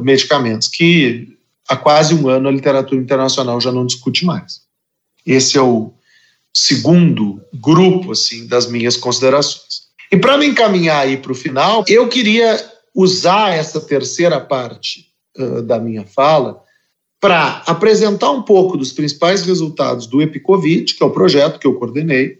medicamentos 0.00 0.68
que 0.68 1.36
há 1.68 1.76
quase 1.76 2.14
um 2.14 2.28
ano 2.28 2.48
a 2.48 2.52
literatura 2.52 3.00
internacional 3.00 3.60
já 3.60 3.72
não 3.72 3.84
discute 3.84 4.24
mais. 4.24 4.60
Esse 5.26 5.58
é 5.58 5.60
o, 5.60 5.92
segundo 6.52 7.40
grupo 7.54 8.12
assim 8.12 8.46
das 8.46 8.66
minhas 8.66 8.96
considerações. 8.96 9.88
E 10.10 10.16
para 10.16 10.36
me 10.36 10.46
encaminhar 10.46 11.02
aí 11.02 11.16
para 11.16 11.32
o 11.32 11.36
final, 11.36 11.84
eu 11.86 12.08
queria 12.08 12.58
usar 12.94 13.54
essa 13.54 13.80
terceira 13.80 14.40
parte 14.40 15.06
uh, 15.38 15.62
da 15.62 15.78
minha 15.78 16.04
fala 16.04 16.60
para 17.20 17.62
apresentar 17.66 18.30
um 18.30 18.42
pouco 18.42 18.76
dos 18.76 18.92
principais 18.92 19.42
resultados 19.42 20.06
do 20.06 20.22
Epicovid, 20.22 20.94
que 20.94 21.02
é 21.02 21.06
o 21.06 21.10
projeto 21.10 21.58
que 21.58 21.66
eu 21.66 21.74
coordenei, 21.74 22.38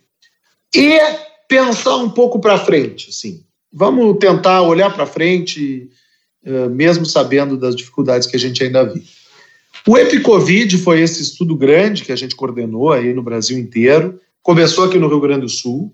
e 0.75 0.99
pensar 1.47 1.97
um 1.97 2.09
pouco 2.09 2.41
para 2.41 2.59
frente, 2.59 3.11
assim. 3.11 3.45
Vamos 3.73 4.17
tentar 4.19 4.63
olhar 4.63 4.93
para 4.93 5.07
frente, 5.07 5.89
uh, 6.47 6.71
mesmo 6.71 7.05
sabendo 7.05 7.57
das 7.57 7.77
dificuldades 7.77 8.27
que 8.27 8.37
a 8.37 8.39
gente 8.39 8.63
ainda 8.65 8.85
vive. 8.85 9.07
O 9.87 9.99
EpiCovid 9.99 10.79
foi 10.79 11.01
esse 11.01 11.23
estudo 11.23 11.55
grande 11.57 12.05
que 12.05 12.13
a 12.13 12.17
gente 12.17 12.35
coordenou 12.35 12.93
aí 12.93 13.13
no 13.13 13.23
Brasil 13.23 13.59
inteiro. 13.59 14.21
Começou 14.43 14.85
aqui 14.85 14.99
no 14.99 15.09
Rio 15.09 15.21
Grande 15.21 15.43
do 15.43 15.49
Sul. 15.49 15.93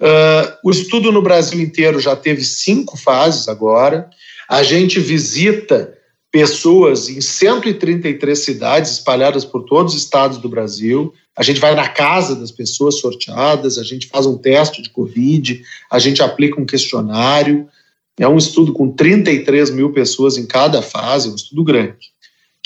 Uh, 0.00 0.56
o 0.64 0.70
estudo 0.70 1.10
no 1.10 1.22
Brasil 1.22 1.60
inteiro 1.60 1.98
já 2.00 2.14
teve 2.14 2.44
cinco 2.44 2.96
fases 2.96 3.48
agora. 3.48 4.10
A 4.48 4.62
gente 4.62 5.00
visita 5.00 5.95
pessoas 6.38 7.08
em 7.08 7.20
133 7.20 8.38
cidades 8.38 8.92
espalhadas 8.92 9.44
por 9.44 9.64
todos 9.64 9.94
os 9.94 10.02
estados 10.02 10.38
do 10.38 10.48
Brasil. 10.48 11.12
A 11.36 11.42
gente 11.42 11.60
vai 11.60 11.74
na 11.74 11.88
casa 11.88 12.34
das 12.34 12.50
pessoas 12.50 13.00
sorteadas, 13.00 13.78
a 13.78 13.82
gente 13.82 14.06
faz 14.06 14.26
um 14.26 14.36
teste 14.36 14.82
de 14.82 14.90
Covid, 14.90 15.62
a 15.90 15.98
gente 15.98 16.22
aplica 16.22 16.60
um 16.60 16.66
questionário. 16.66 17.68
É 18.18 18.26
um 18.26 18.38
estudo 18.38 18.72
com 18.72 18.90
33 18.90 19.70
mil 19.70 19.92
pessoas 19.92 20.38
em 20.38 20.46
cada 20.46 20.80
fase, 20.80 21.28
é 21.28 21.32
um 21.32 21.36
estudo 21.36 21.62
grande 21.62 22.16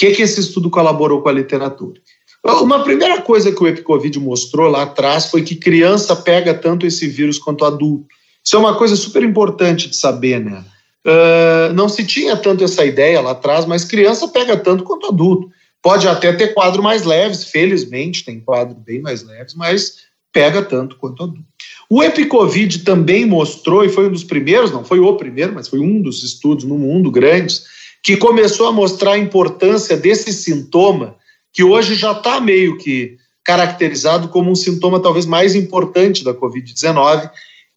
que, 0.00 0.12
que 0.12 0.22
esse 0.22 0.40
estudo 0.40 0.70
colaborou 0.70 1.20
com 1.20 1.28
a 1.28 1.32
literatura? 1.32 2.00
Uma 2.42 2.82
primeira 2.82 3.20
coisa 3.20 3.52
que 3.52 3.62
o 3.62 3.66
EpiCovid 3.66 4.18
mostrou 4.18 4.66
lá 4.70 4.84
atrás 4.84 5.26
foi 5.26 5.42
que 5.42 5.54
criança 5.54 6.16
pega 6.16 6.54
tanto 6.54 6.86
esse 6.86 7.06
vírus 7.06 7.38
quanto 7.38 7.66
adulto. 7.66 8.06
Isso 8.42 8.56
é 8.56 8.58
uma 8.58 8.74
coisa 8.74 8.96
super 8.96 9.22
importante 9.22 9.90
de 9.90 9.96
saber, 9.96 10.42
né? 10.42 10.64
Uh, 11.06 11.72
não 11.72 11.88
se 11.88 12.04
tinha 12.04 12.36
tanto 12.36 12.62
essa 12.62 12.84
ideia 12.84 13.20
lá 13.20 13.30
atrás, 13.30 13.64
mas 13.64 13.84
criança 13.84 14.28
pega 14.28 14.56
tanto 14.56 14.84
quanto 14.84 15.06
adulto. 15.06 15.50
Pode 15.82 16.06
até 16.06 16.32
ter 16.32 16.52
quadros 16.52 16.82
mais 16.82 17.04
leves, 17.04 17.44
felizmente 17.44 18.24
tem 18.24 18.38
quadros 18.40 18.76
bem 18.84 19.00
mais 19.00 19.22
leves, 19.22 19.54
mas 19.54 20.10
pega 20.32 20.62
tanto 20.62 20.96
quanto 20.96 21.22
adulto. 21.22 21.44
O 21.88 22.02
EpiCovid 22.02 22.80
também 22.84 23.24
mostrou, 23.24 23.84
e 23.84 23.88
foi 23.88 24.08
um 24.08 24.12
dos 24.12 24.24
primeiros, 24.24 24.70
não 24.70 24.84
foi 24.84 25.00
o 25.00 25.16
primeiro, 25.16 25.54
mas 25.54 25.68
foi 25.68 25.80
um 25.80 26.00
dos 26.00 26.22
estudos 26.22 26.64
no 26.64 26.78
mundo 26.78 27.10
grandes, 27.10 27.64
que 28.02 28.16
começou 28.16 28.68
a 28.68 28.72
mostrar 28.72 29.12
a 29.12 29.18
importância 29.18 29.96
desse 29.96 30.32
sintoma, 30.32 31.16
que 31.52 31.64
hoje 31.64 31.94
já 31.94 32.12
está 32.12 32.40
meio 32.40 32.78
que 32.78 33.16
caracterizado 33.42 34.28
como 34.28 34.50
um 34.50 34.54
sintoma 34.54 35.00
talvez 35.00 35.26
mais 35.26 35.54
importante 35.54 36.22
da 36.22 36.32
Covid-19, 36.32 37.30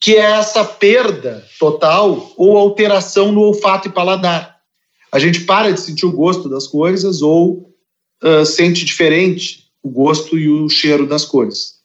que 0.04 0.16
é 0.16 0.32
essa 0.32 0.62
perda 0.62 1.42
total 1.58 2.34
ou 2.36 2.58
alteração 2.58 3.32
no 3.32 3.40
olfato 3.40 3.88
e 3.88 3.90
paladar. 3.90 4.58
A 5.10 5.18
gente 5.18 5.40
para 5.40 5.72
de 5.72 5.80
sentir 5.80 6.04
o 6.04 6.12
gosto 6.12 6.46
das 6.46 6.66
coisas 6.66 7.22
ou 7.22 7.74
uh, 8.22 8.44
sente 8.44 8.84
diferente 8.84 9.64
o 9.82 9.88
gosto 9.88 10.38
e 10.38 10.46
o 10.46 10.68
cheiro 10.68 11.06
das 11.06 11.24
coisas. 11.24 11.76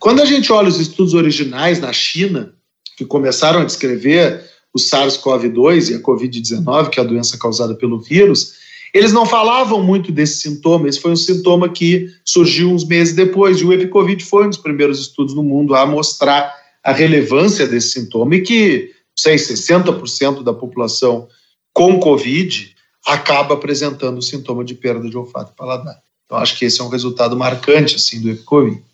Quando 0.00 0.22
a 0.22 0.24
gente 0.24 0.52
olha 0.52 0.66
os 0.66 0.80
estudos 0.80 1.14
originais 1.14 1.78
na 1.78 1.92
China, 1.92 2.52
que 2.96 3.04
começaram 3.04 3.60
a 3.60 3.64
descrever 3.64 4.42
o 4.74 4.78
SARS-CoV-2 4.80 5.92
e 5.92 5.94
a 5.94 6.00
Covid-19, 6.00 6.90
que 6.90 6.98
é 6.98 7.04
a 7.04 7.06
doença 7.06 7.38
causada 7.38 7.76
pelo 7.76 8.00
vírus, 8.00 8.54
eles 8.92 9.12
não 9.12 9.24
falavam 9.24 9.80
muito 9.84 10.10
desse 10.10 10.40
sintoma. 10.40 10.88
Esse 10.88 11.00
foi 11.00 11.12
um 11.12 11.16
sintoma 11.16 11.68
que 11.68 12.08
surgiu 12.24 12.72
uns 12.72 12.84
meses 12.84 13.14
depois. 13.14 13.60
E 13.60 13.64
o 13.64 13.72
EpiCovid 13.72 14.24
foi 14.24 14.46
um 14.46 14.48
dos 14.48 14.58
primeiros 14.58 14.98
estudos 14.98 15.32
no 15.32 15.44
mundo 15.44 15.76
a 15.76 15.86
mostrar 15.86 16.65
a 16.86 16.92
relevância 16.92 17.66
desse 17.66 17.90
sintoma 17.90 18.36
e 18.36 18.42
que, 18.42 18.92
sei, 19.18 19.34
60% 19.34 20.44
da 20.44 20.54
população 20.54 21.26
com 21.72 21.98
Covid 21.98 22.72
acaba 23.04 23.54
apresentando 23.54 24.18
o 24.18 24.22
sintoma 24.22 24.64
de 24.64 24.76
perda 24.76 25.10
de 25.10 25.18
olfato 25.18 25.50
e 25.52 25.56
paladar. 25.56 26.00
Então, 26.24 26.38
acho 26.38 26.56
que 26.56 26.64
esse 26.64 26.80
é 26.80 26.84
um 26.84 26.88
resultado 26.88 27.36
marcante 27.36 27.96
assim, 27.96 28.20
do 28.20 28.30
EpiCovid. 28.30 28.84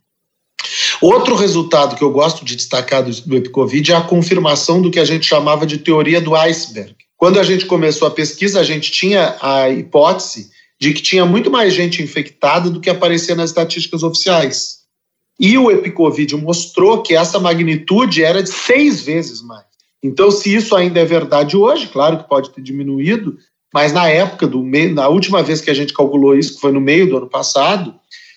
Outro 1.03 1.35
resultado 1.35 1.95
que 1.95 2.03
eu 2.03 2.11
gosto 2.11 2.47
de 2.47 2.57
destacar 2.57 3.05
do, 3.05 3.11
do 3.11 3.37
EpiCovid 3.37 3.93
é 3.93 3.97
a 3.97 4.01
confirmação 4.01 4.81
do 4.81 4.91
que 4.91 4.99
a 4.99 5.05
gente 5.05 5.27
chamava 5.27 5.67
de 5.67 5.77
teoria 5.77 6.21
do 6.21 6.35
iceberg. 6.35 6.95
Quando 7.19 7.39
a 7.39 7.43
gente 7.43 7.67
começou 7.67 8.09
a 8.09 8.11
pesquisa, 8.11 8.59
a 8.59 8.65
gente 8.65 8.91
tinha 8.91 9.37
a 9.39 9.69
hipótese 9.69 10.51
de 10.81 10.95
que 10.95 11.03
tinha 11.03 11.27
muito 11.27 11.51
mais 11.51 11.75
gente 11.75 12.03
infectada 12.03 12.71
do 12.71 12.81
que 12.81 12.89
aparecia 12.89 13.35
nas 13.35 13.51
estatísticas 13.51 14.03
oficiais. 14.03 14.82
E 15.43 15.59
o 15.59 15.73
EpiCovid 15.73 16.37
mostrou 16.37 17.03
que 17.03 17.17
essa 17.17 17.41
magnitude 17.41 18.23
era 18.23 18.41
de 18.41 18.49
seis 18.49 19.03
vezes 19.03 19.43
mais. 19.43 19.65
Então, 20.01 20.31
se 20.31 20.55
isso 20.55 20.77
ainda 20.77 21.01
é 21.01 21.05
verdade 21.05 21.57
hoje, 21.57 21.89
claro 21.89 22.19
que 22.19 22.29
pode 22.29 22.51
ter 22.51 22.63
diminuído, 22.63 23.37
mas 23.75 23.93
na 23.93 24.09
época 24.09 24.47
do 24.47 24.63
na 24.63 25.09
última 25.09 25.43
vez 25.43 25.61
que 25.61 25.69
a 25.69 25.75
gente 25.75 25.93
calculou 25.93 26.37
isso, 26.37 26.55
que 26.55 26.61
foi 26.61 26.71
no 26.71 26.81
meio 26.81 27.09
do 27.09 27.17
ano 27.17 27.29
passado, 27.29 27.93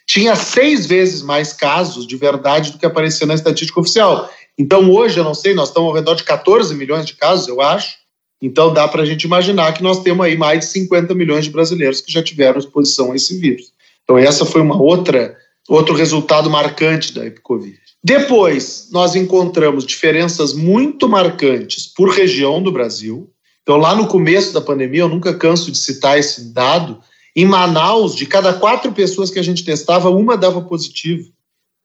tinha 0.08 0.36
seis 0.36 0.88
vezes 0.88 1.22
mais 1.22 1.54
casos 1.54 2.08
de 2.08 2.16
verdade 2.16 2.72
do 2.72 2.80
que 2.80 2.86
aparecia 2.88 3.28
na 3.28 3.36
estatística 3.36 3.80
oficial. 3.80 4.28
Então, 4.58 4.90
hoje, 4.90 5.20
eu 5.20 5.24
não 5.24 5.36
sei, 5.36 5.54
nós 5.54 5.68
estamos 5.68 5.90
ao 5.90 5.96
redor 5.96 6.16
de 6.16 6.24
14 6.24 6.74
milhões 6.74 7.06
de 7.06 7.14
casos, 7.14 7.48
eu 7.48 7.62
acho. 7.62 7.98
Então, 8.42 8.74
dá 8.74 8.88
para 8.88 9.04
a 9.04 9.06
gente 9.06 9.26
imaginar 9.26 9.74
que 9.74 9.84
nós 9.84 10.02
temos 10.02 10.26
aí 10.26 10.36
mais 10.36 10.60
de 10.60 10.66
50 10.66 11.14
milhões 11.14 11.46
de 11.46 11.52
brasileiros 11.52 12.02
que 12.02 12.12
já 12.12 12.24
tiveram 12.24 12.58
exposição 12.58 13.12
a 13.12 13.16
esse 13.16 13.38
vírus. 13.38 13.74
Então, 14.04 14.18
essa 14.18 14.44
foi 14.44 14.62
uma 14.62 14.82
outra 14.82 15.38
outro 15.68 15.96
resultado 15.96 16.50
marcante 16.50 17.14
da 17.14 17.26
Epicovid. 17.26 17.80
Depois, 18.04 18.90
nós 18.92 19.16
encontramos 19.16 19.86
diferenças 19.86 20.54
muito 20.54 21.10
marcantes 21.10 21.88
por 21.88 22.10
região 22.10 22.62
do 22.62 22.72
Brasil. 22.72 23.32
Então, 23.64 23.78
lá 23.78 23.96
no 23.96 24.08
começo 24.08 24.54
da 24.54 24.62
pandemia, 24.62 25.02
eu 25.02 25.10
nunca 25.10 25.34
canso 25.34 25.72
de 25.72 25.78
citar 25.78 26.20
esse 26.20 26.54
dado, 26.54 27.00
em 27.36 27.46
Manaus, 27.46 28.16
de 28.16 28.26
cada 28.28 28.54
quatro 28.54 28.92
pessoas 28.92 29.32
que 29.32 29.40
a 29.40 29.44
gente 29.44 29.66
testava, 29.66 30.10
uma 30.10 30.38
dava 30.38 30.62
positivo. 30.62 31.30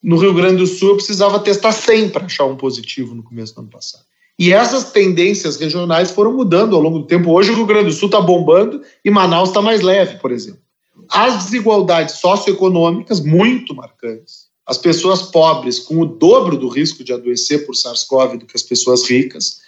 No 0.02 0.16
Rio 0.18 0.34
Grande 0.34 0.58
do 0.58 0.66
Sul, 0.66 0.90
eu 0.90 0.96
precisava 0.96 1.40
testar 1.40 1.72
100 1.72 2.10
para 2.10 2.26
achar 2.26 2.44
um 2.44 2.56
positivo 2.56 3.14
no 3.14 3.22
começo 3.22 3.54
do 3.54 3.62
ano 3.62 3.70
passado. 3.70 4.04
E 4.38 4.52
essas 4.52 4.92
tendências 4.92 5.56
regionais 5.56 6.10
foram 6.10 6.34
mudando 6.34 6.76
ao 6.76 6.82
longo 6.82 7.00
do 7.00 7.06
tempo. 7.06 7.30
Hoje, 7.30 7.50
o 7.50 7.54
Rio 7.54 7.66
Grande 7.66 7.86
do 7.86 7.92
Sul 7.92 8.06
está 8.06 8.20
bombando 8.20 8.82
e 9.04 9.10
Manaus 9.10 9.48
está 9.48 9.60
mais 9.60 9.80
leve, 9.80 10.18
por 10.18 10.32
exemplo. 10.32 10.60
As 11.08 11.44
desigualdades 11.44 12.16
socioeconômicas, 12.16 13.20
muito 13.20 13.74
marcantes. 13.74 14.50
As 14.66 14.78
pessoas 14.78 15.22
pobres 15.22 15.78
com 15.78 16.00
o 16.00 16.06
dobro 16.06 16.56
do 16.56 16.68
risco 16.68 17.02
de 17.02 17.12
adoecer 17.12 17.66
por 17.66 17.74
SARS-CoV 17.74 18.38
do 18.38 18.46
que 18.46 18.56
as 18.56 18.62
pessoas 18.62 19.08
ricas, 19.08 19.58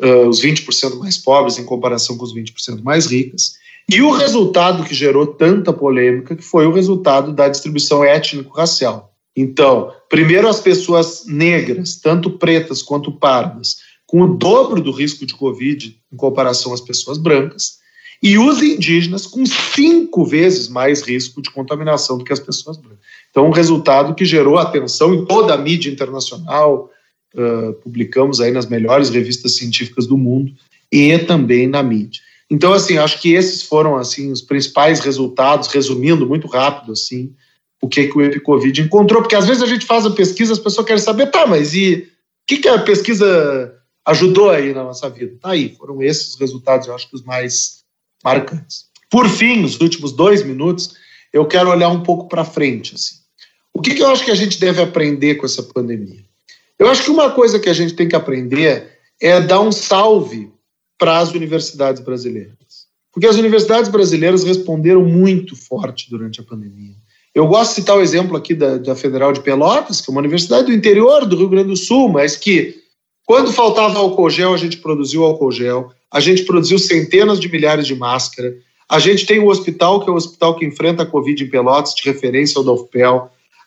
uh, 0.00 0.28
os 0.28 0.40
20% 0.40 0.98
mais 0.98 1.16
pobres 1.18 1.58
em 1.58 1.64
comparação 1.64 2.16
com 2.16 2.24
os 2.24 2.34
20% 2.34 2.82
mais 2.82 3.06
ricas. 3.06 3.54
E 3.88 4.02
o 4.02 4.10
resultado 4.10 4.84
que 4.84 4.94
gerou 4.94 5.26
tanta 5.26 5.72
polêmica, 5.72 6.36
que 6.36 6.42
foi 6.42 6.66
o 6.66 6.72
resultado 6.72 7.32
da 7.32 7.48
distribuição 7.48 8.04
étnico-racial. 8.04 9.12
Então, 9.36 9.92
primeiro 10.08 10.48
as 10.48 10.60
pessoas 10.60 11.24
negras, 11.26 11.96
tanto 11.96 12.30
pretas 12.30 12.82
quanto 12.82 13.12
pardas, 13.12 13.76
com 14.06 14.22
o 14.22 14.36
dobro 14.36 14.80
do 14.80 14.90
risco 14.90 15.24
de 15.24 15.34
Covid 15.34 15.96
em 16.12 16.16
comparação 16.16 16.74
às 16.74 16.80
pessoas 16.80 17.16
brancas, 17.16 17.79
e 18.22 18.36
os 18.36 18.62
indígenas 18.62 19.26
com 19.26 19.44
cinco 19.46 20.24
vezes 20.24 20.68
mais 20.68 21.00
risco 21.02 21.40
de 21.40 21.50
contaminação 21.50 22.18
do 22.18 22.24
que 22.24 22.32
as 22.32 22.40
pessoas 22.40 22.76
brancas. 22.76 22.98
Então, 23.30 23.46
um 23.46 23.50
resultado 23.50 24.14
que 24.14 24.24
gerou 24.24 24.58
atenção 24.58 25.14
em 25.14 25.24
toda 25.24 25.54
a 25.54 25.58
mídia 25.58 25.90
internacional, 25.90 26.90
uh, 27.34 27.72
publicamos 27.74 28.40
aí 28.40 28.50
nas 28.50 28.66
melhores 28.66 29.08
revistas 29.08 29.56
científicas 29.56 30.06
do 30.06 30.18
mundo 30.18 30.52
e 30.92 31.16
também 31.18 31.66
na 31.66 31.82
mídia. 31.82 32.20
Então, 32.50 32.72
assim, 32.72 32.98
acho 32.98 33.20
que 33.20 33.32
esses 33.32 33.62
foram 33.62 33.96
assim 33.96 34.30
os 34.30 34.42
principais 34.42 35.00
resultados, 35.00 35.68
resumindo 35.68 36.26
muito 36.26 36.48
rápido 36.48 36.92
assim, 36.92 37.32
o 37.80 37.88
que 37.88 38.08
que 38.08 38.18
o 38.18 38.22
Epicovid 38.22 38.82
encontrou, 38.82 39.22
porque 39.22 39.36
às 39.36 39.46
vezes 39.46 39.62
a 39.62 39.66
gente 39.66 39.86
faz 39.86 40.04
a 40.04 40.10
pesquisa, 40.10 40.52
as 40.52 40.58
pessoas 40.58 40.86
querem 40.86 41.02
saber, 41.02 41.30
tá, 41.30 41.46
mas 41.46 41.72
e 41.74 41.94
o 41.94 42.46
que 42.46 42.58
que 42.58 42.68
a 42.68 42.78
pesquisa 42.80 43.74
ajudou 44.04 44.50
aí 44.50 44.74
na 44.74 44.82
nossa 44.82 45.08
vida? 45.08 45.38
Tá 45.40 45.50
aí, 45.50 45.74
foram 45.76 46.02
esses 46.02 46.34
os 46.34 46.40
resultados, 46.40 46.88
eu 46.88 46.94
acho 46.94 47.08
que 47.08 47.14
os 47.14 47.22
mais 47.22 47.79
marcantes. 48.24 48.86
Por 49.10 49.28
fim, 49.28 49.56
nos 49.56 49.80
últimos 49.80 50.12
dois 50.12 50.42
minutos, 50.44 50.94
eu 51.32 51.46
quero 51.46 51.70
olhar 51.70 51.88
um 51.88 52.02
pouco 52.02 52.28
para 52.28 52.44
frente, 52.44 52.94
assim. 52.94 53.16
O 53.72 53.80
que 53.80 53.94
que 53.94 54.02
eu 54.02 54.08
acho 54.08 54.24
que 54.24 54.30
a 54.30 54.36
gente 54.36 54.58
deve 54.58 54.82
aprender 54.82 55.36
com 55.36 55.46
essa 55.46 55.62
pandemia? 55.62 56.24
Eu 56.78 56.88
acho 56.88 57.04
que 57.04 57.10
uma 57.10 57.30
coisa 57.30 57.58
que 57.58 57.68
a 57.68 57.74
gente 57.74 57.94
tem 57.94 58.08
que 58.08 58.16
aprender 58.16 58.98
é 59.20 59.40
dar 59.40 59.60
um 59.60 59.70
salve 59.70 60.50
para 60.98 61.18
as 61.18 61.32
universidades 61.32 62.02
brasileiras. 62.02 62.86
Porque 63.12 63.26
as 63.26 63.36
universidades 63.36 63.90
brasileiras 63.90 64.44
responderam 64.44 65.04
muito 65.04 65.56
forte 65.56 66.08
durante 66.08 66.40
a 66.40 66.44
pandemia. 66.44 66.94
Eu 67.34 67.46
gosto 67.46 67.70
de 67.70 67.74
citar 67.76 67.96
o 67.96 68.00
exemplo 68.00 68.36
aqui 68.36 68.54
da, 68.54 68.76
da 68.76 68.94
Federal 68.94 69.32
de 69.32 69.40
Pelotas, 69.40 70.00
que 70.00 70.10
é 70.10 70.12
uma 70.12 70.20
universidade 70.20 70.66
do 70.66 70.72
interior 70.72 71.24
do 71.26 71.36
Rio 71.36 71.48
Grande 71.48 71.68
do 71.68 71.76
Sul, 71.76 72.08
mas 72.08 72.36
que, 72.36 72.76
quando 73.24 73.52
faltava 73.52 73.98
álcool 73.98 74.30
gel, 74.30 74.52
a 74.52 74.56
gente 74.56 74.78
produziu 74.78 75.24
álcool 75.24 75.52
gel, 75.52 75.92
a 76.12 76.20
gente 76.20 76.44
produziu 76.44 76.78
centenas 76.78 77.38
de 77.38 77.48
milhares 77.48 77.86
de 77.86 77.94
máscaras, 77.94 78.54
a 78.88 78.98
gente 78.98 79.24
tem 79.24 79.38
o 79.38 79.48
hospital, 79.48 80.02
que 80.02 80.10
é 80.10 80.12
o 80.12 80.16
hospital 80.16 80.56
que 80.56 80.64
enfrenta 80.64 81.04
a 81.04 81.06
Covid 81.06 81.44
em 81.44 81.48
Pelotas, 81.48 81.94
de 81.94 82.02
referência 82.02 82.58
ao 82.58 82.64
da 82.64 82.72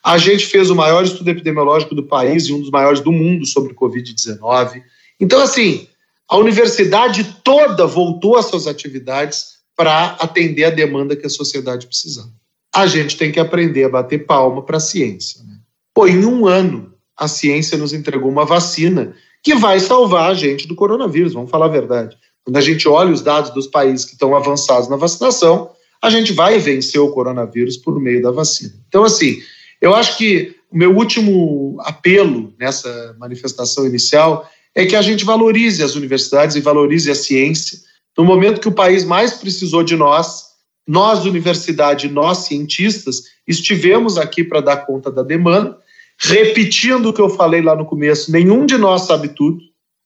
a 0.04 0.18
gente 0.18 0.44
fez 0.44 0.68
o 0.68 0.76
maior 0.76 1.02
estudo 1.02 1.30
epidemiológico 1.30 1.94
do 1.94 2.02
país 2.02 2.44
e 2.44 2.52
um 2.52 2.60
dos 2.60 2.70
maiores 2.70 3.00
do 3.00 3.10
mundo 3.10 3.46
sobre 3.46 3.72
Covid-19. 3.72 4.82
Então, 5.18 5.40
assim, 5.40 5.88
a 6.28 6.36
universidade 6.36 7.38
toda 7.42 7.86
voltou 7.86 8.36
às 8.36 8.44
suas 8.44 8.66
atividades 8.66 9.54
para 9.74 10.08
atender 10.20 10.64
a 10.64 10.70
demanda 10.70 11.16
que 11.16 11.24
a 11.24 11.30
sociedade 11.30 11.86
precisava. 11.86 12.30
A 12.74 12.86
gente 12.86 13.16
tem 13.16 13.32
que 13.32 13.40
aprender 13.40 13.84
a 13.84 13.88
bater 13.88 14.26
palma 14.26 14.62
para 14.62 14.76
a 14.76 14.80
ciência. 14.80 15.42
Né? 15.42 15.54
Pô, 15.94 16.06
em 16.06 16.22
um 16.26 16.46
ano, 16.46 16.92
a 17.16 17.26
ciência 17.26 17.78
nos 17.78 17.94
entregou 17.94 18.30
uma 18.30 18.44
vacina 18.44 19.14
que 19.42 19.54
vai 19.54 19.80
salvar 19.80 20.30
a 20.30 20.34
gente 20.34 20.68
do 20.68 20.74
coronavírus, 20.74 21.32
vamos 21.32 21.50
falar 21.50 21.66
a 21.66 21.70
verdade. 21.70 22.16
Quando 22.44 22.56
a 22.56 22.60
gente 22.60 22.86
olha 22.86 23.12
os 23.12 23.22
dados 23.22 23.50
dos 23.50 23.66
países 23.66 24.04
que 24.04 24.12
estão 24.12 24.36
avançados 24.36 24.88
na 24.88 24.96
vacinação, 24.96 25.70
a 26.02 26.10
gente 26.10 26.32
vai 26.32 26.58
vencer 26.58 27.00
o 27.00 27.10
coronavírus 27.10 27.78
por 27.78 27.98
meio 27.98 28.22
da 28.22 28.30
vacina. 28.30 28.74
Então, 28.86 29.04
assim, 29.04 29.38
eu 29.80 29.94
acho 29.94 30.18
que 30.18 30.54
o 30.70 30.76
meu 30.76 30.94
último 30.94 31.76
apelo 31.80 32.52
nessa 32.58 33.16
manifestação 33.18 33.86
inicial 33.86 34.48
é 34.74 34.84
que 34.84 34.96
a 34.96 35.02
gente 35.02 35.24
valorize 35.24 35.82
as 35.82 35.94
universidades 35.94 36.56
e 36.56 36.60
valorize 36.60 37.10
a 37.10 37.14
ciência. 37.14 37.78
No 38.18 38.24
momento 38.24 38.60
que 38.60 38.68
o 38.68 38.72
país 38.72 39.04
mais 39.04 39.34
precisou 39.34 39.82
de 39.82 39.96
nós, 39.96 40.44
nós, 40.86 41.24
universidade, 41.24 42.08
nós, 42.08 42.38
cientistas, 42.38 43.22
estivemos 43.46 44.18
aqui 44.18 44.44
para 44.44 44.60
dar 44.60 44.78
conta 44.78 45.10
da 45.10 45.22
demanda. 45.22 45.78
Repetindo 46.18 47.08
o 47.08 47.12
que 47.12 47.20
eu 47.20 47.30
falei 47.30 47.62
lá 47.62 47.74
no 47.74 47.86
começo, 47.86 48.30
nenhum 48.30 48.66
de 48.66 48.76
nós 48.76 49.02
sabe 49.02 49.28
tudo, 49.28 49.58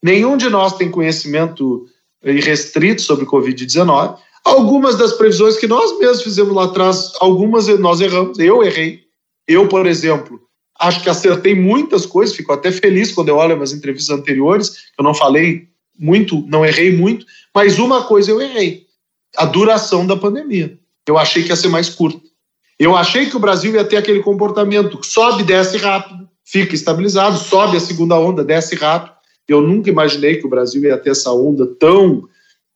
nenhum 0.03 0.37
de 0.37 0.49
nós 0.49 0.77
tem 0.77 0.91
conhecimento 0.91 1.87
irrestrito 2.25 3.03
sobre 3.03 3.27
Covid-19. 3.27 4.17
Algumas 4.45 4.97
das 4.97 5.13
previsões 5.13 5.57
que 5.57 5.67
nós 5.67 5.99
mesmos 5.99 6.23
fizemos 6.23 6.55
lá 6.55 6.65
atrás, 6.65 7.13
algumas 7.21 7.67
nós 7.79 8.01
erramos, 8.01 8.39
eu 8.39 8.63
errei. 8.63 9.01
Eu, 9.47 9.69
por 9.69 9.87
exemplo, 9.87 10.41
Acho 10.79 11.03
que 11.03 11.11
acertei 11.11 11.55
muitas 11.57 12.07
coisas, 12.07 12.37
fico 12.37 12.53
até 12.53 12.71
feliz 12.71 13.11
quando 13.13 13.31
eu 13.31 13.37
olho 13.37 13.57
minhas 13.57 13.73
entrevistas 13.73 14.17
anteriores, 14.17 14.77
eu 14.97 15.03
não 15.03 15.13
falei 15.13 15.69
muito, 15.99 16.45
não 16.47 16.65
errei 16.65 16.97
muito, 16.97 17.27
mas 17.53 17.81
uma 17.81 18.05
coisa 18.05 18.31
eu 18.31 18.41
errei: 18.41 18.87
a 19.37 19.45
duração 19.45 20.07
da 20.07 20.17
pandemia. 20.17 20.79
Eu 21.07 21.19
achei 21.19 21.43
que 21.43 21.49
ia 21.49 21.57
ser 21.57 21.69
mais 21.69 21.89
curta. 21.89 22.21
Eu 22.79 22.95
achei 22.95 23.27
que 23.27 23.37
o 23.37 23.41
Brasil 23.41 23.75
ia 23.75 23.85
ter 23.85 23.97
aquele 23.97 24.21
comportamento: 24.21 25.05
sobe, 25.05 25.43
desce 25.43 25.79
rápido, 25.79 26.29
fica 26.45 26.77
estabilizado, 26.77 27.37
sobe 27.39 27.77
a 27.77 27.81
segunda 27.81 28.17
onda, 28.17 28.45
desce 28.45 28.77
rápido. 28.77 29.18
Eu 29.49 29.63
nunca 29.63 29.89
imaginei 29.89 30.37
que 30.37 30.47
o 30.47 30.51
Brasil 30.51 30.83
ia 30.83 30.99
ter 30.99 31.11
essa 31.11 31.33
onda 31.33 31.67
tão 31.67 32.29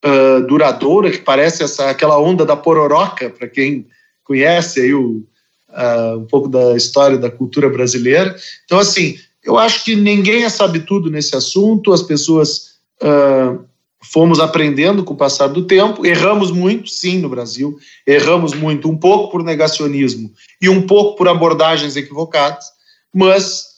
uh, 0.05 0.47
duradoura, 0.47 1.11
que 1.11 1.19
parece 1.19 1.63
essa, 1.63 1.91
aquela 1.91 2.19
onda 2.19 2.45
da 2.45 2.57
pororoca, 2.57 3.31
para 3.31 3.47
quem 3.47 3.87
conhece 4.25 4.81
aí 4.81 4.95
o, 4.95 5.23
uh, 5.69 6.19
um 6.19 6.25
pouco 6.25 6.49
da 6.49 6.75
história 6.77 7.19
da 7.19 7.31
cultura 7.31 7.69
brasileira. 7.69 8.35
Então, 8.65 8.79
assim, 8.79 9.19
eu 9.45 9.59
acho 9.59 9.85
que 9.85 9.95
ninguém 9.95 10.49
sabe 10.49 10.81
tudo 10.81 11.11
nesse 11.11 11.37
assunto, 11.37 11.93
as 11.93 12.03
pessoas 12.03 12.77
uh, 13.03 13.63
fomos 14.03 14.41
aprendendo 14.41 15.05
com 15.05 15.15
o 15.15 15.17
passar 15.17 15.49
do 15.49 15.65
tempo, 15.65 16.07
erramos 16.07 16.51
muito, 16.51 16.89
sim, 16.89 17.19
no 17.19 17.29
Brasil, 17.29 17.79
erramos 18.07 18.53
muito, 18.53 18.89
um 18.89 18.97
pouco 18.97 19.31
por 19.31 19.45
negacionismo 19.45 20.33
e 20.61 20.69
um 20.69 20.87
pouco 20.87 21.17
por 21.17 21.29
abordagens 21.29 21.97
equivocadas, 21.97 22.65
mas 23.15 23.72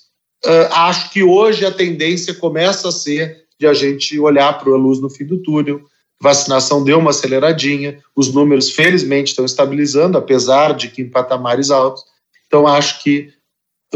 uh, 0.44 0.72
acho 0.72 1.11
que 1.11 1.22
hoje 1.22 1.64
a 1.64 1.70
tendência 1.70 2.35
começa 2.35 2.88
a 2.88 2.92
ser 2.92 3.44
de 3.59 3.66
a 3.66 3.74
gente 3.74 4.18
olhar 4.18 4.59
para 4.59 4.72
a 4.72 4.76
luz 4.76 5.00
no 5.00 5.11
fim 5.11 5.24
do 5.24 5.38
túnel, 5.38 5.83
vacinação 6.20 6.83
deu 6.83 6.98
uma 6.98 7.11
aceleradinha, 7.11 7.98
os 8.16 8.33
números 8.33 8.70
felizmente 8.70 9.30
estão 9.30 9.44
estabilizando, 9.44 10.18
apesar 10.18 10.74
de 10.74 10.88
que 10.88 11.02
em 11.02 11.09
patamares 11.09 11.70
altos. 11.70 12.04
Então, 12.46 12.66
acho 12.66 13.02
que, 13.02 13.30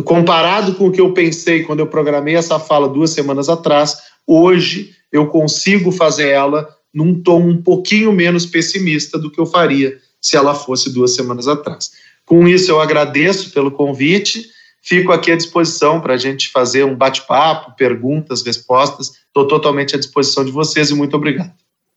comparado 0.05 0.75
com 0.75 0.89
o 0.89 0.93
que 0.93 1.01
eu 1.01 1.13
pensei 1.13 1.63
quando 1.63 1.81
eu 1.81 1.87
programei 1.87 2.37
essa 2.37 2.59
fala 2.59 2.89
duas 2.89 3.11
semanas 3.11 3.49
atrás, 3.49 3.99
hoje 4.27 4.95
eu 5.11 5.27
consigo 5.29 5.91
fazer 5.91 6.29
ela 6.29 6.69
num 6.93 7.21
tom 7.23 7.41
um 7.41 7.63
pouquinho 7.63 8.13
menos 8.13 8.47
pessimista 8.47 9.19
do 9.19 9.31
que 9.31 9.41
eu 9.41 9.47
faria 9.47 9.99
se 10.21 10.37
ela 10.37 10.55
fosse 10.55 10.93
duas 10.93 11.15
semanas 11.15 11.47
atrás. 11.49 11.93
Com 12.25 12.47
isso, 12.47 12.71
eu 12.71 12.81
agradeço 12.81 13.51
pelo 13.53 13.71
convite, 13.71 14.51
fico 14.83 15.13
aqui 15.13 15.33
à 15.33 15.37
disposição 15.37 16.01
para 16.01 16.15
a 16.15 16.17
gente 16.17 16.51
fazer 16.51 16.85
um 16.85 16.95
bate-papo, 16.95 17.77
perguntas, 17.77 18.45
respostas. 18.45 19.13
Estou 19.27 19.47
totalmente 19.47 19.95
à 19.95 19.99
disposição 19.99 20.45
de 20.45 20.51
vocês 20.51 20.91
e 20.91 20.95
muito 20.95 21.17
obrigado. 21.17 21.53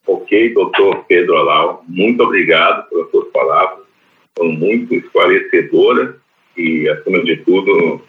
Ok, 0.07 0.53
doutor 0.53 1.05
Pedro 1.07 1.37
Alau, 1.37 1.83
muito 1.87 2.23
obrigado 2.23 2.89
pelas 2.89 3.09
suas 3.11 3.27
palavras, 3.29 3.85
foram 4.35 4.51
muito 4.51 4.95
esclarecedoras 4.95 6.15
e, 6.57 6.89
acima 6.89 7.23
de 7.23 7.37
tudo, 7.37 8.01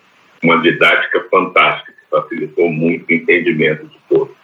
uma 0.42 0.60
didática 0.62 1.26
fantástica 1.30 1.92
que 1.92 2.10
facilitou 2.10 2.70
muito 2.70 3.08
o 3.08 3.12
entendimento 3.12 3.86
de 3.86 3.98
todos, 4.08 4.34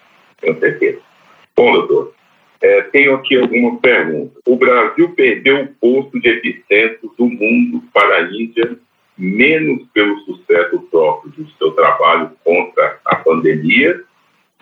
tenho 0.41 0.59
certeza. 0.61 1.01
Bom, 1.57 1.73
doutor, 1.73 2.15
é, 2.61 2.83
tenho 2.83 3.15
aqui 3.15 3.37
alguma 3.37 3.79
pergunta. 3.79 4.39
O 4.47 4.57
Brasil 4.57 5.11
perdeu 5.11 5.63
o 5.63 5.69
posto 5.81 6.21
de 6.21 6.29
epicentro 6.29 7.13
do 7.17 7.27
mundo 7.27 7.83
para 7.93 8.17
a 8.17 8.23
Índia 8.23 8.79
menos 9.19 9.87
pelo 9.93 10.19
sucesso 10.21 10.79
próprio 10.91 11.33
do 11.33 11.51
seu 11.59 11.73
trabalho 11.73 12.31
contra 12.45 12.99
a 13.05 13.17
pandemia 13.17 14.01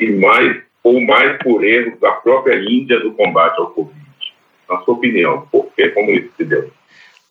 e 0.00 0.10
mais 0.12 0.62
ou 0.82 1.00
mais 1.00 1.36
por 1.42 1.64
erros 1.64 1.98
da 2.00 2.12
própria 2.12 2.56
Índia 2.56 2.98
no 3.00 3.12
combate 3.12 3.58
ao 3.58 3.70
Covid? 3.70 4.00
Na 4.68 4.80
sua 4.80 4.94
opinião, 4.94 5.46
por 5.50 5.66
que 5.76 5.88
como 5.90 6.10
isso 6.10 6.30
se 6.36 6.44
deu? 6.44 6.70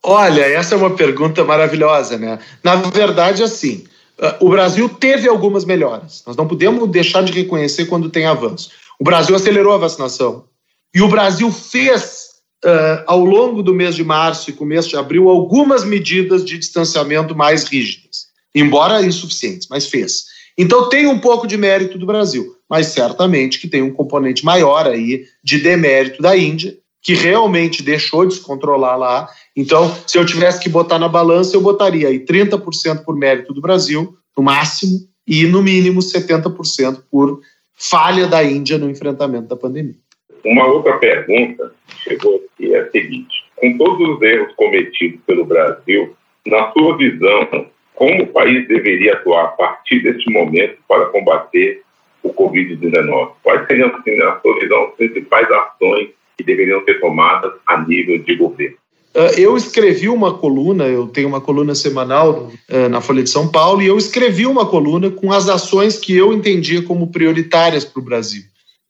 Olha, 0.04 0.42
essa 0.42 0.76
é 0.76 0.78
uma 0.78 0.96
pergunta 0.96 1.44
maravilhosa, 1.44 2.18
né? 2.18 2.38
Na 2.64 2.76
verdade, 2.76 3.42
assim, 3.42 3.86
ah, 4.20 4.38
o 4.40 4.50
Brasil 4.50 4.88
teve 4.88 5.28
algumas 5.28 5.66
melhoras. 5.66 6.24
Nós 6.26 6.36
não 6.36 6.48
podemos 6.48 6.88
deixar 6.90 7.24
de 7.24 7.34
reconhecer 7.34 7.86
quando 7.86 8.10
tem 8.10 8.26
avanço. 8.26 8.70
O 9.00 9.04
Brasil 9.04 9.36
acelerou 9.36 9.74
a 9.74 9.78
vacinação. 9.78 10.46
E 10.94 11.02
o 11.02 11.08
Brasil 11.08 11.52
fez, 11.52 12.25
uh, 12.66 13.04
ao 13.06 13.24
longo 13.24 13.62
do 13.62 13.74
mês 13.74 13.96
de 13.96 14.04
março 14.04 14.50
e 14.50 14.54
começo 14.54 14.90
de 14.90 14.98
abril, 14.98 15.30
algumas 15.30 15.84
medidas 15.84 16.44
de 16.44 16.58
distanciamento 16.58 17.36
mais 17.36 17.66
rígidas, 17.66 18.26
embora 18.54 19.06
insuficientes, 19.06 19.68
mas 19.70 19.88
fez. 19.88 20.26
Então 20.58 20.90
tem 20.90 21.06
um 21.06 21.20
pouco 21.20 21.46
de 21.46 21.58
mérito 21.58 21.98
do 21.98 22.06
Brasil, 22.06 22.56
mas 22.70 22.88
certamente 22.88 23.60
que 23.60 23.68
tem 23.68 23.82
um 23.82 23.94
componente 23.94 24.44
maior 24.44 24.88
aí 24.88 25.26
de 25.44 25.60
demérito 25.60 26.22
da 26.22 26.36
Índia, 26.36 26.76
que 27.02 27.14
realmente 27.14 27.84
deixou 27.84 28.26
de 28.26 28.34
se 28.34 28.42
controlar 28.42 28.96
lá. 28.96 29.30
Então, 29.56 29.96
se 30.08 30.18
eu 30.18 30.26
tivesse 30.26 30.60
que 30.60 30.68
botar 30.68 30.98
na 30.98 31.08
balança, 31.08 31.56
eu 31.56 31.62
botaria 31.62 32.08
aí 32.08 32.26
30% 32.26 33.04
por 33.04 33.16
mérito 33.16 33.54
do 33.54 33.62
Brasil, 33.62 34.18
no 34.36 34.42
máximo, 34.44 35.08
e 35.28 35.46
no 35.46 35.62
mínimo 35.62 36.00
70% 36.00 37.04
por 37.12 37.42
falha 37.78 38.28
da 38.28 38.44
Índia 38.44 38.78
no 38.78 38.90
enfrentamento 38.90 39.48
da 39.48 39.56
pandemia. 39.56 39.98
Uma 40.46 40.68
outra 40.68 40.98
pergunta 40.98 41.74
chegou 42.04 42.36
aqui 42.36 42.76
é 42.76 42.80
a 42.80 42.92
seguinte: 42.92 43.44
com 43.56 43.78
todos 43.78 44.16
os 44.16 44.22
erros 44.22 44.54
cometidos 44.56 45.20
pelo 45.26 45.44
Brasil, 45.44 46.16
na 46.46 46.72
sua 46.72 46.96
visão, 46.98 47.68
como 47.96 48.24
o 48.24 48.28
país 48.28 48.68
deveria 48.68 49.14
atuar 49.14 49.46
a 49.46 49.48
partir 49.48 50.04
deste 50.04 50.30
momento 50.32 50.78
para 50.88 51.06
combater 51.06 51.82
o 52.22 52.32
Covid-19? 52.32 53.32
Quais 53.42 53.68
seriam, 53.68 53.96
assim, 53.96 54.16
na 54.18 54.40
sua 54.40 54.60
visão, 54.60 54.84
as 54.84 54.94
principais 54.96 55.50
ações 55.50 56.10
que 56.38 56.44
deveriam 56.44 56.84
ser 56.84 57.00
tomadas 57.00 57.54
a 57.66 57.82
nível 57.82 58.20
de 58.20 58.36
governo? 58.36 58.78
Ah, 59.16 59.32
eu 59.38 59.56
escrevi 59.56 60.10
uma 60.10 60.38
coluna, 60.38 60.86
eu 60.86 61.08
tenho 61.08 61.30
uma 61.30 61.40
coluna 61.40 61.74
semanal 61.74 62.52
uh, 62.70 62.90
na 62.90 63.00
Folha 63.00 63.24
de 63.24 63.30
São 63.30 63.48
Paulo, 63.48 63.82
e 63.82 63.88
eu 63.88 63.98
escrevi 63.98 64.46
uma 64.46 64.66
coluna 64.66 65.10
com 65.10 65.32
as 65.32 65.48
ações 65.48 65.98
que 65.98 66.16
eu 66.16 66.34
entendia 66.34 66.84
como 66.84 67.12
prioritárias 67.12 67.86
para 67.86 68.02
o 68.02 68.04
Brasil. 68.04 68.44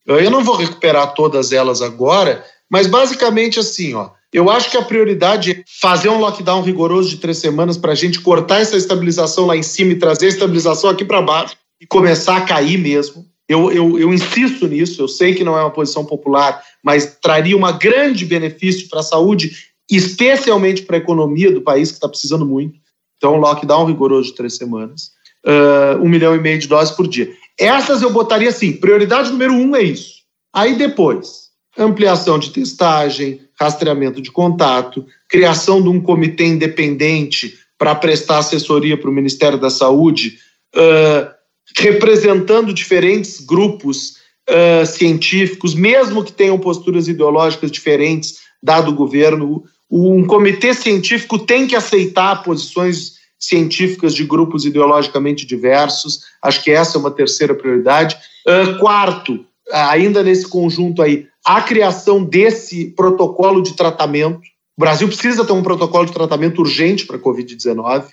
Eu 0.06 0.30
não 0.30 0.44
vou 0.44 0.56
recuperar 0.56 1.13
todas 1.13 1.52
elas 1.52 1.82
agora, 1.82 2.46
mas 2.70 2.88
basicamente 2.88 3.60
assim, 3.60 3.94
ó. 3.94 4.10
Eu 4.32 4.50
acho 4.50 4.70
que 4.70 4.76
a 4.76 4.82
prioridade 4.82 5.52
é 5.52 5.63
fazer 5.80 6.10
um 6.10 6.20
lockdown 6.20 6.62
rigoroso 6.62 7.10
de 7.10 7.18
três 7.18 7.38
semanas 7.38 7.78
para 7.78 7.94
a 7.94 7.96
gente 7.96 8.20
cortar 8.20 8.60
essa 8.60 8.76
estabilização 8.76 9.46
lá 9.46 9.56
em 9.56 9.63
cima 9.63 9.94
e 9.94 10.00
trazer 10.00 10.26
a 10.26 10.30
estabilização 10.30 10.89
aqui 10.89 11.06
para 11.06 11.22
baixo 11.22 11.56
e 11.80 11.88
começar 11.88 12.38
a 12.38 12.41
cair 12.41 12.78
mesmo. 12.78 13.26
Eu, 13.48 13.72
eu, 13.72 14.00
eu, 14.00 14.13
insisto 14.13 14.68
nisso, 14.68 15.02
eu 15.02 15.08
sei 15.08 15.36
que 15.36 15.44
não 15.44 15.58
é 15.58 15.62
uma 15.62 15.72
posição 15.72 16.04
popular, 16.04 16.62
mas 16.84 17.18
traria 17.22 17.56
um 17.56 17.78
grande 17.78 18.26
benefício 18.26 18.89
para 18.89 19.00
a 19.00 19.04
saúde, 19.04 19.56
especialmente 19.89 20.82
para 20.82 20.98
a 20.98 21.00
economia 21.00 21.52
do 21.52 21.62
país, 21.62 21.89
que 21.89 21.96
está 21.96 22.10
precisando 22.10 22.46
muito. 22.46 22.78
Então, 23.18 23.36
um 23.36 23.39
lockdown 23.39 23.86
rigoroso 23.86 24.30
de 24.30 24.36
três 24.36 24.58
semanas, 24.58 25.12
uh, 25.46 26.02
um 26.02 26.10
milhão 26.10 26.36
e 26.36 26.40
meio 26.40 26.60
de 26.60 26.68
doses 26.68 26.94
por 26.96 27.08
dia. 27.08 27.32
Essas 27.58 28.02
eu 28.02 28.12
botaria 28.12 28.50
assim: 28.50 28.74
prioridade 28.74 29.32
número 29.32 29.54
um 29.54 29.76
é 29.76 29.84
isso. 29.84 30.16
Aí 30.54 30.76
depois, 30.76 31.50
ampliação 31.78 32.40
de 32.40 32.50
testagem, 32.52 33.42
rastreamento 33.60 34.22
de 34.22 34.32
contato, 34.32 35.06
criação 35.30 35.82
de 35.82 35.90
um 35.90 36.02
comitê 36.02 36.46
independente 36.46 37.54
para 37.78 37.96
prestar 37.96 38.40
assessoria 38.40 38.98
para 38.98 39.10
o 39.10 39.14
Ministério 39.14 39.60
da 39.60 39.70
Saúde, 39.70 40.38
uh, 40.76 41.30
representando 41.78 42.74
diferentes 42.74 43.40
grupos 43.42 44.16
uh, 44.50 44.86
científicos, 44.86 45.74
mesmo 45.74 46.24
que 46.24 46.32
tenham 46.32 46.58
posturas 46.58 47.08
ideológicas 47.08 47.72
diferentes, 47.72 48.38
dado 48.64 48.92
o 48.92 48.96
governo. 48.96 49.64
Um 49.92 50.26
comitê 50.26 50.74
científico 50.74 51.38
tem 51.38 51.68
que 51.68 51.76
aceitar 51.76 52.44
posições 52.44 53.14
científicas 53.39 54.13
de 54.13 54.24
grupos 54.24 54.65
ideologicamente 54.65 55.45
diversos. 55.45 56.21
Acho 56.41 56.63
que 56.63 56.71
essa 56.71 56.98
é 56.98 57.00
uma 57.00 57.12
terceira 57.12 57.54
prioridade. 57.54 58.15
Uh, 58.48 58.80
quarto, 58.80 59.45
ainda 59.71 60.24
nesse 60.24 60.48
conjunto 60.48 61.02
aí, 61.02 61.28
a 61.45 61.62
criação 61.62 62.24
desse 62.24 62.88
protocolo 62.88 63.62
de 63.62 63.74
tratamento. 63.74 64.41
O 64.78 64.82
Brasil 64.82 65.08
precisa 65.08 65.45
ter 65.45 65.54
um 65.54 65.63
protocolo 65.63 66.06
de 66.06 66.12
tratamento 66.12 66.60
urgente 66.60 67.06
para 67.06 67.17
a 67.17 67.19
Covid-19. 67.19 68.06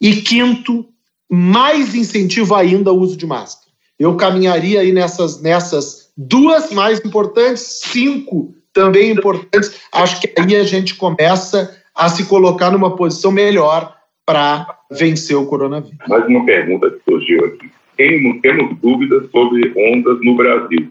E 0.00 0.16
quinto, 0.22 0.86
mais 1.28 1.94
incentivo 1.94 2.54
ainda 2.54 2.90
ao 2.90 2.98
uso 2.98 3.16
de 3.16 3.26
máscara. 3.26 3.68
Eu 3.98 4.16
caminharia 4.16 4.80
aí 4.80 4.92
nessas, 4.92 5.40
nessas 5.40 6.10
duas 6.16 6.70
mais 6.70 7.00
importantes, 7.00 7.80
cinco 7.84 8.54
também 8.72 9.10
importantes. 9.10 9.72
Acho 9.92 10.20
que 10.20 10.32
aí 10.38 10.54
a 10.54 10.62
gente 10.62 10.94
começa 10.94 11.76
a 11.94 12.08
se 12.08 12.24
colocar 12.24 12.70
numa 12.70 12.94
posição 12.94 13.32
melhor 13.32 13.97
para 14.28 14.66
vencer 14.90 15.34
o 15.38 15.46
coronavírus. 15.46 15.96
Mais 16.06 16.26
uma 16.26 16.44
pergunta 16.44 16.90
que 16.90 16.98
surgiu 17.10 17.46
aqui. 17.46 17.70
Temos, 17.96 18.42
temos 18.42 18.78
dúvidas 18.78 19.30
sobre 19.30 19.72
ondas 19.74 20.18
no 20.22 20.36
Brasil. 20.36 20.88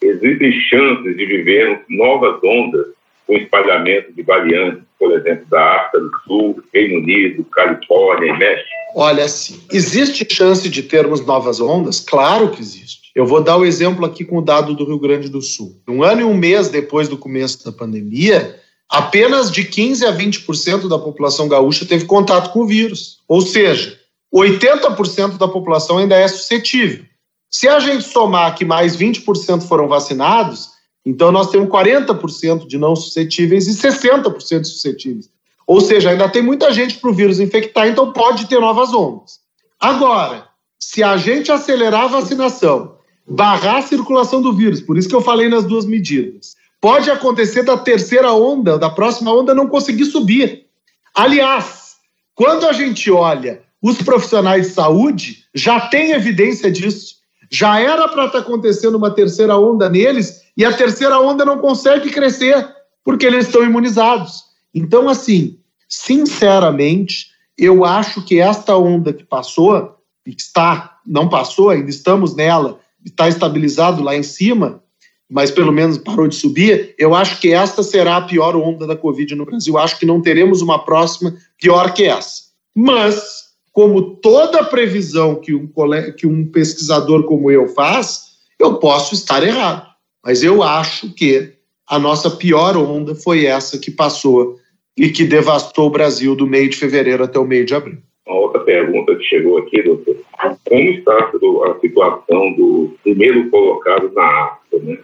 Existem 0.00 0.52
chances 0.52 1.16
de 1.16 1.26
vivermos 1.26 1.80
novas 1.88 2.40
ondas 2.44 2.86
com 3.26 3.34
espalhamento 3.34 4.12
de 4.12 4.22
variantes, 4.22 4.84
por 5.00 5.10
exemplo, 5.10 5.46
da 5.50 5.78
África 5.78 5.98
do 5.98 6.10
Sul, 6.24 6.62
Reino 6.72 7.00
Unido, 7.00 7.42
Califórnia 7.46 8.34
e 8.34 8.38
México? 8.38 8.68
Olha, 8.94 9.26
sim. 9.26 9.60
Existe 9.72 10.24
chance 10.32 10.68
de 10.68 10.84
termos 10.84 11.26
novas 11.26 11.60
ondas? 11.60 11.98
Claro 11.98 12.50
que 12.50 12.60
existe. 12.60 13.10
Eu 13.16 13.26
vou 13.26 13.42
dar 13.42 13.56
o 13.56 13.62
um 13.62 13.64
exemplo 13.64 14.06
aqui 14.06 14.24
com 14.24 14.38
o 14.38 14.42
dado 14.42 14.74
do 14.74 14.84
Rio 14.84 14.98
Grande 15.00 15.28
do 15.28 15.42
Sul. 15.42 15.74
Um 15.88 16.04
ano 16.04 16.20
e 16.20 16.24
um 16.24 16.34
mês 16.34 16.68
depois 16.68 17.08
do 17.08 17.18
começo 17.18 17.64
da 17.64 17.72
pandemia, 17.72 18.60
apenas 18.90 19.52
de 19.52 19.64
15 19.64 20.04
a 20.04 20.12
20% 20.12 20.88
da 20.88 20.98
população 20.98 21.46
gaúcha 21.46 21.86
teve 21.86 22.06
contato 22.06 22.52
com 22.52 22.60
o 22.60 22.66
vírus. 22.66 23.20
Ou 23.28 23.40
seja, 23.40 23.96
80% 24.34 25.38
da 25.38 25.46
população 25.46 25.98
ainda 25.98 26.16
é 26.16 26.26
suscetível. 26.26 27.04
Se 27.48 27.68
a 27.68 27.78
gente 27.78 28.04
somar 28.04 28.54
que 28.56 28.64
mais 28.64 28.96
20% 28.96 29.62
foram 29.62 29.88
vacinados, 29.88 30.70
então 31.06 31.30
nós 31.30 31.50
temos 31.50 31.68
40% 31.68 32.66
de 32.66 32.76
não 32.76 32.96
suscetíveis 32.96 33.68
e 33.68 33.72
60% 33.72 34.64
suscetíveis. 34.64 35.30
Ou 35.66 35.80
seja, 35.80 36.10
ainda 36.10 36.28
tem 36.28 36.42
muita 36.42 36.72
gente 36.72 36.98
para 36.98 37.10
o 37.10 37.14
vírus 37.14 37.38
infectar, 37.38 37.86
então 37.86 38.12
pode 38.12 38.46
ter 38.46 38.60
novas 38.60 38.92
ondas. 38.92 39.38
Agora, 39.78 40.48
se 40.78 41.02
a 41.02 41.16
gente 41.16 41.52
acelerar 41.52 42.04
a 42.04 42.08
vacinação, 42.08 42.96
barrar 43.26 43.76
a 43.76 43.82
circulação 43.82 44.42
do 44.42 44.52
vírus, 44.52 44.80
por 44.80 44.98
isso 44.98 45.08
que 45.08 45.14
eu 45.14 45.20
falei 45.20 45.48
nas 45.48 45.64
duas 45.64 45.86
medidas, 45.86 46.56
Pode 46.80 47.10
acontecer 47.10 47.62
da 47.62 47.76
terceira 47.76 48.32
onda, 48.32 48.78
da 48.78 48.88
próxima 48.88 49.32
onda, 49.32 49.54
não 49.54 49.68
conseguir 49.68 50.06
subir. 50.06 50.66
Aliás, 51.14 51.96
quando 52.34 52.66
a 52.66 52.72
gente 52.72 53.10
olha 53.10 53.62
os 53.82 53.98
profissionais 53.98 54.68
de 54.68 54.72
saúde, 54.72 55.44
já 55.54 55.80
tem 55.88 56.12
evidência 56.12 56.70
disso. 56.70 57.16
Já 57.50 57.80
era 57.80 58.08
para 58.08 58.26
estar 58.26 58.38
tá 58.38 58.44
acontecendo 58.46 58.94
uma 58.94 59.10
terceira 59.10 59.58
onda 59.58 59.88
neles 59.88 60.42
e 60.56 60.64
a 60.64 60.72
terceira 60.72 61.20
onda 61.20 61.44
não 61.44 61.58
consegue 61.58 62.10
crescer 62.10 62.66
porque 63.04 63.26
eles 63.26 63.46
estão 63.46 63.62
imunizados. 63.62 64.44
Então, 64.74 65.08
assim, 65.08 65.58
sinceramente, 65.88 67.26
eu 67.58 67.84
acho 67.84 68.24
que 68.24 68.38
esta 68.38 68.76
onda 68.76 69.12
que 69.12 69.24
passou, 69.24 69.96
e 70.24 70.34
que 70.34 70.42
está, 70.42 70.98
não 71.04 71.28
passou, 71.28 71.70
ainda 71.70 71.90
estamos 71.90 72.34
nela, 72.34 72.78
está 73.04 73.28
estabilizado 73.28 74.02
lá 74.02 74.14
em 74.14 74.22
cima, 74.22 74.82
mas 75.30 75.50
pelo 75.50 75.72
menos 75.72 75.96
parou 75.96 76.26
de 76.26 76.34
subir, 76.34 76.92
eu 76.98 77.14
acho 77.14 77.40
que 77.40 77.52
esta 77.52 77.84
será 77.84 78.16
a 78.16 78.22
pior 78.22 78.56
onda 78.56 78.84
da 78.84 78.96
Covid 78.96 79.36
no 79.36 79.46
Brasil. 79.46 79.78
Acho 79.78 79.96
que 79.96 80.04
não 80.04 80.20
teremos 80.20 80.60
uma 80.60 80.84
próxima 80.84 81.36
pior 81.56 81.94
que 81.94 82.02
essa. 82.02 82.50
Mas, 82.74 83.44
como 83.72 84.16
toda 84.16 84.64
previsão 84.64 85.36
que 85.36 85.54
um, 85.54 85.70
que 86.18 86.26
um 86.26 86.44
pesquisador 86.50 87.22
como 87.24 87.48
eu 87.48 87.68
faz, 87.68 88.30
eu 88.58 88.74
posso 88.74 89.14
estar 89.14 89.46
errado. 89.46 89.86
Mas 90.24 90.42
eu 90.42 90.64
acho 90.64 91.14
que 91.14 91.52
a 91.86 91.98
nossa 91.98 92.30
pior 92.30 92.76
onda 92.76 93.14
foi 93.14 93.46
essa 93.46 93.78
que 93.78 93.90
passou 93.90 94.56
e 94.96 95.10
que 95.10 95.24
devastou 95.24 95.86
o 95.86 95.90
Brasil 95.90 96.34
do 96.34 96.46
meio 96.46 96.68
de 96.68 96.76
fevereiro 96.76 97.22
até 97.22 97.38
o 97.38 97.46
meio 97.46 97.64
de 97.64 97.74
abril. 97.74 97.98
Uma 98.30 98.42
outra 98.42 98.60
pergunta 98.60 99.16
que 99.16 99.24
chegou 99.24 99.58
aqui, 99.58 99.82
doutor. 99.82 100.16
Como 100.64 100.90
está 100.90 101.18
a 101.18 101.80
situação 101.80 102.52
do 102.52 102.96
primeiro 103.02 103.50
colocado 103.50 104.12
na 104.12 104.22
África, 104.22 104.78
né? 104.84 104.98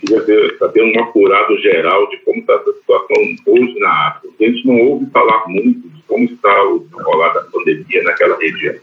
Queria 0.00 0.20
tendo 0.72 0.98
um 0.98 1.02
apurado 1.02 1.56
geral 1.58 2.08
de 2.10 2.16
como 2.18 2.40
está 2.40 2.54
a 2.56 2.64
situação 2.64 3.16
hoje 3.46 3.78
na 3.78 4.08
África. 4.08 4.34
A 4.40 4.44
gente 4.44 4.66
não 4.66 4.76
ouve 4.76 5.06
falar 5.06 5.46
muito 5.46 5.88
de 5.88 6.02
como 6.08 6.24
está 6.24 6.64
o 6.64 6.80
desenrolar 6.80 7.32
da 7.34 7.42
pandemia 7.42 8.02
naquela 8.02 8.36
região. 8.36 8.74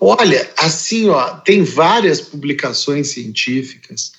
Olha, 0.00 0.46
assim, 0.58 1.08
ó, 1.08 1.30
tem 1.38 1.62
várias 1.62 2.20
publicações 2.20 3.08
científicas 3.08 4.12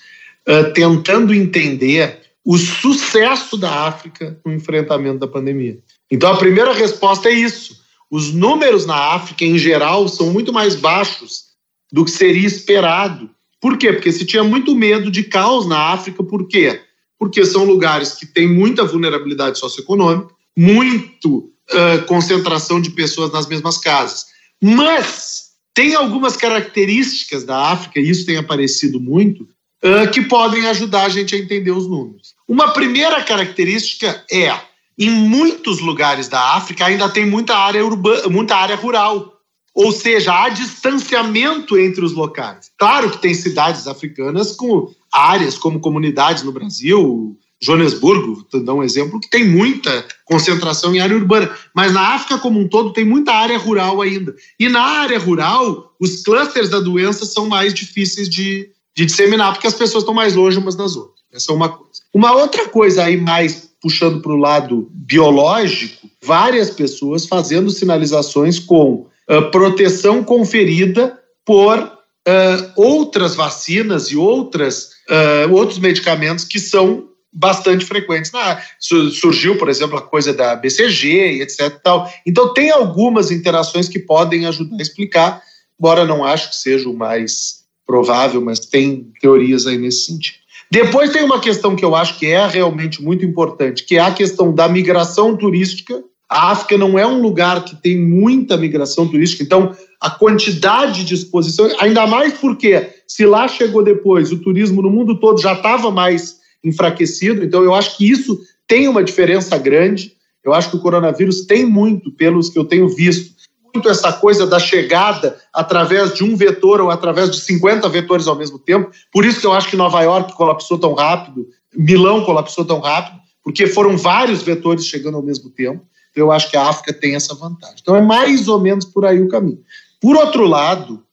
uh, 0.48 0.74
tentando 0.74 1.34
entender 1.34 2.22
o 2.44 2.58
sucesso 2.58 3.56
da 3.56 3.88
África 3.88 4.40
no 4.44 4.52
enfrentamento 4.52 5.20
da 5.20 5.28
pandemia. 5.28 5.78
Então, 6.10 6.34
a 6.34 6.38
primeira 6.38 6.74
resposta 6.74 7.30
é 7.30 7.34
isso. 7.34 7.79
Os 8.12 8.34
números 8.34 8.86
na 8.86 9.14
África, 9.14 9.46
em 9.46 9.58
geral, 9.58 10.08
são 10.08 10.32
muito 10.32 10.52
mais 10.52 10.76
baixos 10.76 11.50
do 11.92 12.04
que 12.04 12.12
seria 12.12 12.48
esperado. 12.48 13.30
Por 13.62 13.78
quê? 13.78 13.94
Porque 13.94 14.12
se 14.12 14.26
tinha 14.26 14.44
muito 14.44 14.76
medo 14.76 15.12
de 15.12 15.24
caos 15.24 15.68
na 15.68 15.92
África. 15.92 16.24
Por 16.24 16.48
quê? 16.48 16.82
Porque 17.18 17.46
são 17.46 17.66
lugares 17.66 18.14
que 18.14 18.26
têm 18.26 18.48
muita 18.48 18.86
vulnerabilidade 18.86 19.60
socioeconômica, 19.60 20.34
muito 20.58 21.52
uh, 21.70 22.06
concentração 22.08 22.82
de 22.82 22.92
pessoas 22.92 23.32
nas 23.32 23.48
mesmas 23.48 23.78
casas. 23.78 24.26
Mas 24.62 25.50
tem 25.74 25.96
algumas 25.96 26.36
características 26.36 27.44
da 27.44 27.72
África, 27.72 28.00
e 28.00 28.10
isso 28.10 28.26
tem 28.26 28.38
aparecido 28.38 29.00
muito, 29.00 29.44
uh, 29.44 30.10
que 30.12 30.22
podem 30.22 30.66
ajudar 30.68 31.06
a 31.06 31.10
gente 31.10 31.36
a 31.36 31.38
entender 31.38 31.72
os 31.72 31.88
números. 31.88 32.34
Uma 32.48 32.72
primeira 32.72 33.22
característica 33.24 34.24
é, 34.32 34.50
em 35.00 35.10
muitos 35.10 35.80
lugares 35.80 36.28
da 36.28 36.56
África 36.56 36.86
ainda 36.86 37.08
tem 37.08 37.26
muita 37.26 37.56
área 37.56 37.86
urbana, 37.86 38.28
muita 38.28 38.58
área 38.58 38.76
rural. 38.76 39.40
Ou 39.74 39.94
seja, 39.94 40.34
há 40.34 40.50
distanciamento 40.50 41.78
entre 41.78 42.04
os 42.04 42.12
locais. 42.12 42.70
Claro 42.78 43.10
que 43.10 43.22
tem 43.22 43.34
cidades 43.34 43.88
africanas 43.88 44.52
com 44.52 44.94
áreas 45.12 45.58
como 45.58 45.80
comunidades 45.80 46.44
no 46.44 46.52
Brasil, 46.52 47.38
Joanesburgo, 47.62 48.46
dar 48.64 48.74
um 48.74 48.84
exemplo, 48.84 49.20
que 49.22 49.30
tem 49.30 49.48
muita 49.48 50.06
concentração 50.26 50.94
em 50.94 51.00
área 51.00 51.16
urbana, 51.16 51.54
mas 51.74 51.94
na 51.94 52.16
África 52.16 52.38
como 52.38 52.60
um 52.60 52.68
todo 52.68 52.92
tem 52.92 53.06
muita 53.06 53.32
área 53.32 53.58
rural 53.58 54.02
ainda. 54.02 54.36
E 54.60 54.68
na 54.68 54.82
área 54.82 55.20
rural, 55.20 55.94
os 56.00 56.24
clusters 56.24 56.70
da 56.70 56.80
doença 56.80 57.26
são 57.26 57.48
mais 57.48 57.74
difíceis 57.74 58.28
de, 58.28 58.70
de 58.96 59.06
disseminar, 59.06 59.54
porque 59.54 59.68
as 59.68 59.74
pessoas 59.74 60.04
estão 60.04 60.14
mais 60.14 60.36
longe 60.36 60.58
umas 60.58 60.76
das 60.76 60.96
outras. 60.96 61.20
Essa 61.32 61.52
é 61.52 61.56
uma 61.56 61.70
coisa. 61.70 62.02
Uma 62.14 62.34
outra 62.34 62.68
coisa 62.68 63.04
aí, 63.04 63.16
mais 63.16 63.69
puxando 63.82 64.22
para 64.22 64.32
o 64.32 64.38
lado 64.38 64.90
biológico, 64.92 66.10
várias 66.22 66.70
pessoas 66.70 67.26
fazendo 67.26 67.70
sinalizações 67.70 68.60
com 68.60 69.08
uh, 69.30 69.52
proteção 69.52 70.24
conferida 70.24 71.18
por 71.46 71.78
uh, 71.80 72.72
outras 72.76 73.36
vacinas 73.36 74.08
e 74.08 74.18
outras, 74.18 74.92
uh, 75.10 75.54
outros 75.54 75.80
medicamentos 75.80 76.46
que 76.46 76.60
são 76.60 77.10
bastante 77.32 77.86
frequentes. 77.86 78.32
Na, 78.32 78.62
surgiu, 78.80 79.58
por 79.58 79.70
exemplo, 79.70 79.98
a 79.98 80.02
coisa 80.02 80.34
da 80.34 80.56
BCG 80.56 81.38
e 81.38 81.42
etc. 81.42 81.80
Tal. 81.82 82.12
Então, 82.26 82.54
tem 82.54 82.72
algumas 82.72 83.32
interações 83.32 83.88
que 83.88 84.00
podem 84.00 84.46
ajudar 84.46 84.78
a 84.78 84.82
explicar, 84.82 85.42
embora 85.80 86.06
não 86.06 86.26
acho 86.26 86.50
que 86.50 86.56
seja 86.56 86.90
o 86.90 86.98
mais 86.98 87.60
provável, 87.86 88.42
mas 88.42 88.60
tem 88.60 89.12
teorias 89.20 89.66
aí 89.66 89.78
nesse 89.78 90.06
sentido. 90.06 90.38
Depois 90.72 91.12
tem 91.12 91.24
uma 91.24 91.40
questão 91.40 91.76
que 91.76 91.84
eu 91.84 91.96
acho 91.96 92.20
que 92.20 92.28
é 92.28 92.46
realmente 92.46 93.02
muito 93.02 93.26
importante, 93.26 93.84
que 93.84 93.96
é 93.96 94.00
a 94.00 94.12
questão 94.12 94.54
da 94.54 94.68
migração 94.68 95.36
turística. 95.36 96.04
A 96.30 96.52
África 96.52 96.78
não 96.78 96.98
é 96.98 97.08
um 97.08 97.22
lugar 97.22 97.66
que 97.66 97.76
tem 97.76 97.98
muita 97.98 98.56
migração 98.56 99.08
turística, 99.08 99.44
então 99.44 99.76
a 100.00 100.12
quantidade 100.12 101.04
de 101.04 101.16
exposição, 101.16 101.70
ainda 101.80 102.06
mais 102.06 102.34
porque 102.34 102.88
se 103.08 103.26
lá 103.26 103.48
chegou 103.48 103.84
depois, 103.84 104.32
o 104.32 104.38
turismo 104.38 104.82
no 104.82 104.90
mundo 104.90 105.20
todo 105.20 105.42
já 105.42 105.54
estava 105.54 105.90
mais 105.90 106.38
enfraquecido. 106.64 107.44
Então, 107.44 107.64
eu 107.64 107.74
acho 107.74 107.98
que 107.98 108.10
isso 108.10 108.40
tem 108.68 108.88
uma 108.88 109.04
diferença 109.04 109.58
grande. 109.58 110.14
Eu 110.44 110.54
acho 110.54 110.70
que 110.70 110.78
o 110.78 110.82
coronavírus 110.82 111.46
tem 111.46 111.66
muito, 111.66 112.12
pelos 112.12 112.50
que 112.50 112.60
eu 112.60 112.64
tenho 112.64 112.88
visto, 112.88 113.34
muito 113.74 113.90
essa 113.90 114.14
coisa 114.14 114.46
da 114.46 114.60
chegada 114.60 115.40
através 115.54 116.14
de 116.14 116.24
um 116.24 116.36
vetor 116.36 116.82
ou 116.82 116.90
através 116.90 117.32
de 117.32 117.40
50 117.42 117.88
vetores 117.90 118.28
ao 118.28 118.36
mesmo 118.36 118.60
tempo. 118.60 118.92
Por 119.12 119.26
isso 119.26 119.40
que 119.40 119.48
eu 119.48 119.54
acho 119.54 119.70
que 119.70 119.76
Nova 119.76 120.02
York 120.02 120.34
colapsou 120.34 120.78
tão 120.78 120.94
rápido, 120.94 121.48
Milão 121.76 122.24
colapsou 122.24 122.66
tão 122.66 122.80
rápido, 122.80 123.20
porque 123.44 123.68
foram 123.68 123.98
vários 123.98 124.42
vetores 124.42 124.86
chegando 124.86 125.16
ao 125.16 125.24
mesmo 125.24 125.50
tempo. 125.50 125.86
Então, 126.12 126.24
eu 126.24 126.32
acho 126.32 126.50
que 126.50 126.58
a 126.58 126.68
África 126.68 126.94
tem 126.94 127.16
essa 127.16 127.36
vantagem. 127.36 127.78
Então, 127.82 127.96
é 127.96 128.02
mais 128.02 128.48
ou 128.48 128.60
menos 128.60 128.86
por 128.86 129.06
aí 129.06 129.22
o 129.22 129.28
caminho. 129.28 129.60
Por 130.02 130.16
outro 130.16 130.46
lado, 130.46 131.04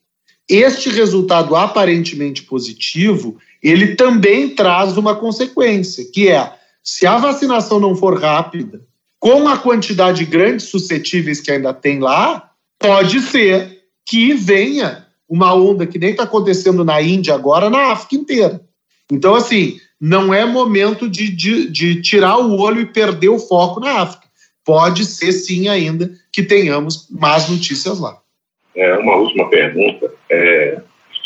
este 0.49 0.89
resultado 0.91 1.55
aparentemente 1.57 2.43
positivo, 2.43 3.37
ele 3.63 3.97
também 3.97 4.55
traz 4.55 4.97
uma 4.97 5.15
consequência, 5.15 6.05
que 6.11 6.29
é 6.29 6.53
se 6.83 7.07
a 7.07 7.19
vacinação 7.19 7.81
não 7.81 7.97
for 7.97 8.21
rápida, 8.21 8.81
com 9.27 9.49
a 9.49 9.59
quantidade 9.59 10.25
grande 10.25 10.59
de 10.59 10.71
suscetíveis 10.71 11.41
que 11.41 11.51
ainda 11.51 11.75
tem 11.75 11.99
lá, 11.99 12.49
pode 12.79 13.19
ser 13.19 13.83
que 14.09 14.33
venha 14.33 15.05
uma 15.29 15.53
onda 15.53 15.85
que 15.85 15.99
nem 15.99 16.11
está 16.11 16.23
acontecendo 16.23 16.85
na 16.85 17.03
Índia 17.03 17.35
agora, 17.35 17.69
na 17.69 17.91
África 17.91 18.15
inteira. 18.15 18.61
Então, 19.11 19.35
assim, 19.35 19.81
não 20.01 20.33
é 20.33 20.45
momento 20.45 21.09
de, 21.09 21.29
de, 21.29 21.69
de 21.69 22.01
tirar 22.01 22.39
o 22.39 22.57
olho 22.57 22.83
e 22.83 22.87
perder 22.87 23.31
o 23.31 23.41
foco 23.41 23.81
na 23.81 24.03
África. 24.03 24.29
Pode 24.65 25.05
ser, 25.05 25.33
sim, 25.33 25.69
ainda 25.69 26.09
que 26.33 26.45
tenhamos 26.45 27.09
más 27.11 27.49
notícias 27.49 27.99
lá. 27.99 28.17
É, 28.77 28.97
uma 28.97 29.17
última 29.17 29.51
pergunta. 29.51 30.09
É, 30.31 30.81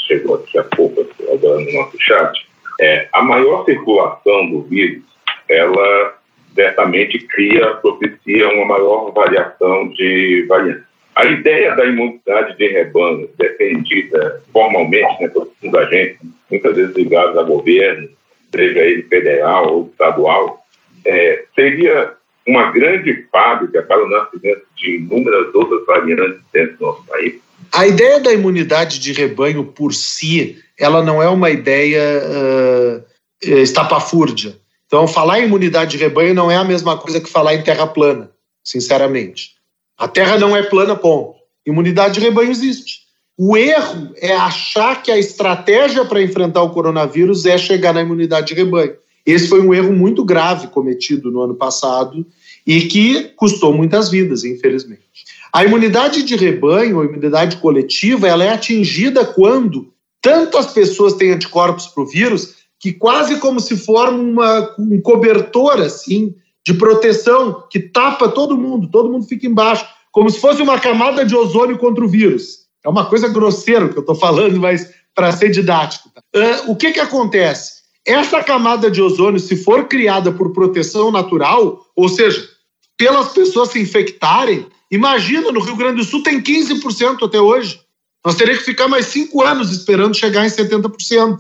chegou 0.09 0.37
aqui 0.37 0.59
a 0.59 0.65
pouco 0.65 1.07
agora 1.31 1.61
no 1.61 1.73
nosso 1.75 1.99
chat, 2.01 2.33
é, 2.81 3.11
a 3.13 3.21
maior 3.21 3.67
circulação 3.67 4.51
do 4.51 4.63
vírus, 4.63 5.05
ela 5.47 6.19
certamente 6.55 7.19
cria, 7.19 7.75
propicia 7.75 8.49
uma 8.49 8.67
maior 8.67 9.13
variação 9.13 9.89
de 9.91 10.45
variantes. 10.49 10.85
A 11.17 11.25
ideia 11.27 11.75
da 11.75 11.85
imunidade 11.85 12.57
de 12.57 12.69
rebanho, 12.69 13.29
defendida 13.39 14.43
formalmente 14.53 15.21
né, 15.21 15.29
por 15.29 15.51
muita 15.63 15.87
gente, 15.91 16.19
muitas 16.51 16.77
vezes 16.77 16.97
ligada 16.97 17.41
a 17.41 17.45
governo, 17.45 18.09
seja 18.55 18.81
ele 18.81 19.03
federal 19.03 19.73
ou 19.73 19.89
estadual, 19.91 20.61
é, 21.05 21.45
seria 21.55 22.15
uma 22.47 22.71
grande 22.71 23.27
fábrica 23.31 23.83
para 23.83 24.05
o 24.05 24.09
nascimento 24.09 24.63
de 24.77 24.97
inúmeras 24.97 25.55
outras 25.55 25.85
variantes 25.87 26.41
dentro 26.53 26.77
do 26.79 26.87
nosso 26.87 27.07
país? 27.07 27.35
A 27.73 27.87
ideia 27.87 28.19
da 28.21 28.33
imunidade 28.33 28.99
de 28.99 29.13
rebanho 29.13 29.65
por 29.65 29.93
si, 29.93 30.59
ela 30.79 31.03
não 31.03 31.23
é 31.23 31.29
uma 31.29 31.51
ideia 31.51 32.23
uh, 32.23 33.05
estapafúrdia. 33.47 34.55
Então, 34.91 35.07
falar 35.07 35.39
em 35.39 35.45
imunidade 35.45 35.93
de 35.93 35.99
rebanho 35.99 36.35
não 36.35 36.51
é 36.51 36.57
a 36.57 36.65
mesma 36.65 36.97
coisa 36.97 37.21
que 37.21 37.31
falar 37.31 37.55
em 37.55 37.63
terra 37.63 37.87
plana, 37.87 38.29
sinceramente. 38.65 39.53
A 39.97 40.09
terra 40.09 40.37
não 40.37 40.57
é 40.57 40.65
plana, 40.65 40.97
ponto. 40.97 41.37
Imunidade 41.65 42.15
de 42.15 42.21
rebanho 42.21 42.51
existe. 42.51 43.03
O 43.39 43.57
erro 43.57 44.13
é 44.17 44.35
achar 44.35 45.01
que 45.01 45.13
a 45.13 45.17
estratégia 45.17 46.05
para 46.05 46.21
enfrentar 46.21 46.65
o 46.65 46.71
coronavírus 46.71 47.47
é 47.47 47.57
chegar 47.57 47.95
na 47.95 48.03
imunidade 48.03 48.49
de 48.49 48.55
rebanho. 48.55 48.95
Esse 49.25 49.47
foi 49.47 49.61
um 49.61 49.73
erro 49.73 49.93
muito 49.93 50.25
grave 50.25 50.67
cometido 50.67 51.31
no 51.31 51.41
ano 51.41 51.55
passado 51.55 52.27
e 52.67 52.81
que 52.81 53.31
custou 53.37 53.73
muitas 53.73 54.11
vidas, 54.11 54.43
infelizmente. 54.43 55.05
A 55.53 55.65
imunidade 55.65 56.25
de 56.25 56.35
rebanho, 56.35 57.01
a 57.01 57.05
imunidade 57.05 57.59
coletiva, 57.59 58.27
ela 58.27 58.43
é 58.43 58.49
atingida 58.49 59.25
quando 59.25 59.93
tanto 60.21 60.59
as 60.59 60.73
pessoas 60.73 61.15
têm 61.15 61.31
anticorpos 61.31 61.87
para 61.87 62.03
o 62.03 62.07
vírus 62.07 62.60
que 62.81 62.93
quase 62.93 63.37
como 63.37 63.61
se 63.61 63.77
forma 63.77 64.19
uma, 64.19 64.75
um 64.79 65.01
cobertor 65.01 65.81
assim 65.81 66.35
de 66.67 66.75
proteção 66.75 67.65
que 67.71 67.79
tapa 67.79 68.29
todo 68.29 68.57
mundo, 68.57 68.89
todo 68.91 69.11
mundo 69.11 69.27
fica 69.27 69.47
embaixo, 69.47 69.87
como 70.11 70.29
se 70.29 70.41
fosse 70.41 70.61
uma 70.61 70.81
camada 70.81 71.25
de 71.25 71.37
ozônio 71.37 71.79
contra 71.79 72.05
o 72.05 72.09
vírus. 72.09 72.61
É 72.85 72.89
uma 72.89 73.07
coisa 73.07 73.29
grosseira 73.29 73.89
que 73.89 73.97
eu 73.97 74.01
estou 74.01 74.15
falando, 74.15 74.59
mas 74.59 74.91
para 75.15 75.31
ser 75.31 75.51
didático. 75.51 76.11
Uh, 76.35 76.73
o 76.73 76.77
que, 76.77 76.93
que 76.93 77.01
acontece? 77.01 77.81
Essa 78.07 78.43
camada 78.43 78.91
de 78.91 79.01
ozônio, 79.01 79.39
se 79.39 79.57
for 79.57 79.87
criada 79.87 80.33
por 80.33 80.53
proteção 80.53 81.13
natural, 81.13 81.85
ou 81.95 82.09
seja, 82.09 82.49
pelas 82.97 83.29
pessoas 83.33 83.71
se 83.71 83.81
infectarem, 83.81 84.67
Imagina, 84.91 85.53
no 85.53 85.61
Rio 85.61 85.77
Grande 85.77 85.99
do 85.99 86.05
Sul 86.05 86.23
tem 86.23 86.43
15% 86.43 87.25
até 87.25 87.41
hoje. 87.41 87.81
Nós 88.25 88.35
teríamos 88.35 88.65
que 88.65 88.71
ficar 88.71 88.89
mais 88.89 89.07
cinco 89.07 89.43
anos 89.43 89.71
esperando 89.71 90.17
chegar 90.17 90.45
em 90.45 90.51
70%. 90.51 91.39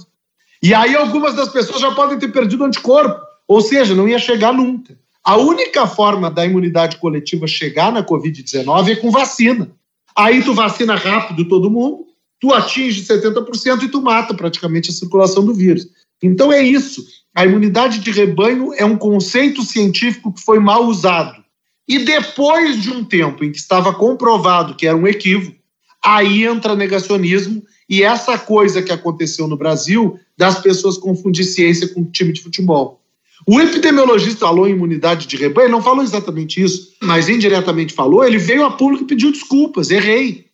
E 0.62 0.75
aí 0.75 0.94
algumas 0.94 1.35
das 1.35 1.49
pessoas 1.49 1.81
já 1.81 1.90
podem 1.92 2.18
ter 2.18 2.29
perdido 2.29 2.64
anticorpo, 2.64 3.20
ou 3.49 3.61
seja, 3.61 3.94
não 3.94 4.09
ia 4.09 4.18
chegar 4.18 4.53
nunca. 4.53 4.99
A 5.25 5.37
única 5.37 5.87
forma 5.87 6.31
da 6.31 6.44
imunidade 6.44 6.96
coletiva 6.96 7.46
chegar 7.46 7.92
na 7.92 8.05
Covid-19 8.05 8.88
é 8.88 8.96
com 8.96 9.11
vacina. 9.11 9.70
Aí 10.16 10.42
tu 10.42 10.55
vacina 10.55 10.96
rápido 10.96 11.46
todo 11.46 11.70
mundo, 11.70 12.07
tu 12.38 12.53
atinge 12.53 13.03
70% 13.03 13.83
e 13.83 13.88
tu 13.88 14.03
mata 14.03 14.35
praticamente 14.35 14.90
a 14.90 14.94
circulação 14.94 15.44
do 15.44 15.55
vírus. 15.55 15.87
Então 16.23 16.53
é 16.53 16.62
isso. 16.62 17.05
A 17.35 17.44
imunidade 17.44 18.01
de 18.01 18.11
rebanho 18.11 18.73
é 18.75 18.85
um 18.85 18.96
conceito 18.96 19.62
científico 19.62 20.33
que 20.33 20.42
foi 20.42 20.59
mal 20.59 20.87
usado. 20.87 21.42
E 21.87 21.99
depois 21.99 22.81
de 22.81 22.90
um 22.90 23.05
tempo 23.05 23.44
em 23.44 23.51
que 23.51 23.59
estava 23.59 23.92
comprovado 23.92 24.75
que 24.75 24.87
era 24.87 24.96
um 24.96 25.07
equívoco, 25.07 25.57
aí 26.05 26.44
entra 26.44 26.77
negacionismo 26.77 27.62
e 27.90 28.05
essa 28.05 28.38
coisa 28.38 28.81
que 28.81 28.92
aconteceu 28.92 29.48
no 29.48 29.57
Brasil 29.57 30.16
das 30.38 30.61
pessoas 30.61 30.96
confundir 30.96 31.44
ciência 31.44 31.88
com 31.88 32.05
time 32.05 32.33
de 32.33 32.40
futebol. 32.40 33.00
O 33.44 33.61
epidemiologista 33.61 34.46
falou 34.46 34.68
em 34.68 34.72
imunidade 34.72 35.26
de 35.26 35.37
rebanho, 35.37 35.70
não 35.70 35.83
falou 35.83 36.05
exatamente 36.05 36.62
isso, 36.62 36.92
mas 37.03 37.29
indiretamente 37.29 37.92
falou, 37.92 38.24
ele 38.24 38.38
veio 38.38 38.64
a 38.64 38.70
público 38.70 39.03
e 39.03 39.07
pediu 39.09 39.33
desculpas, 39.33 39.90
errei. 39.90 40.46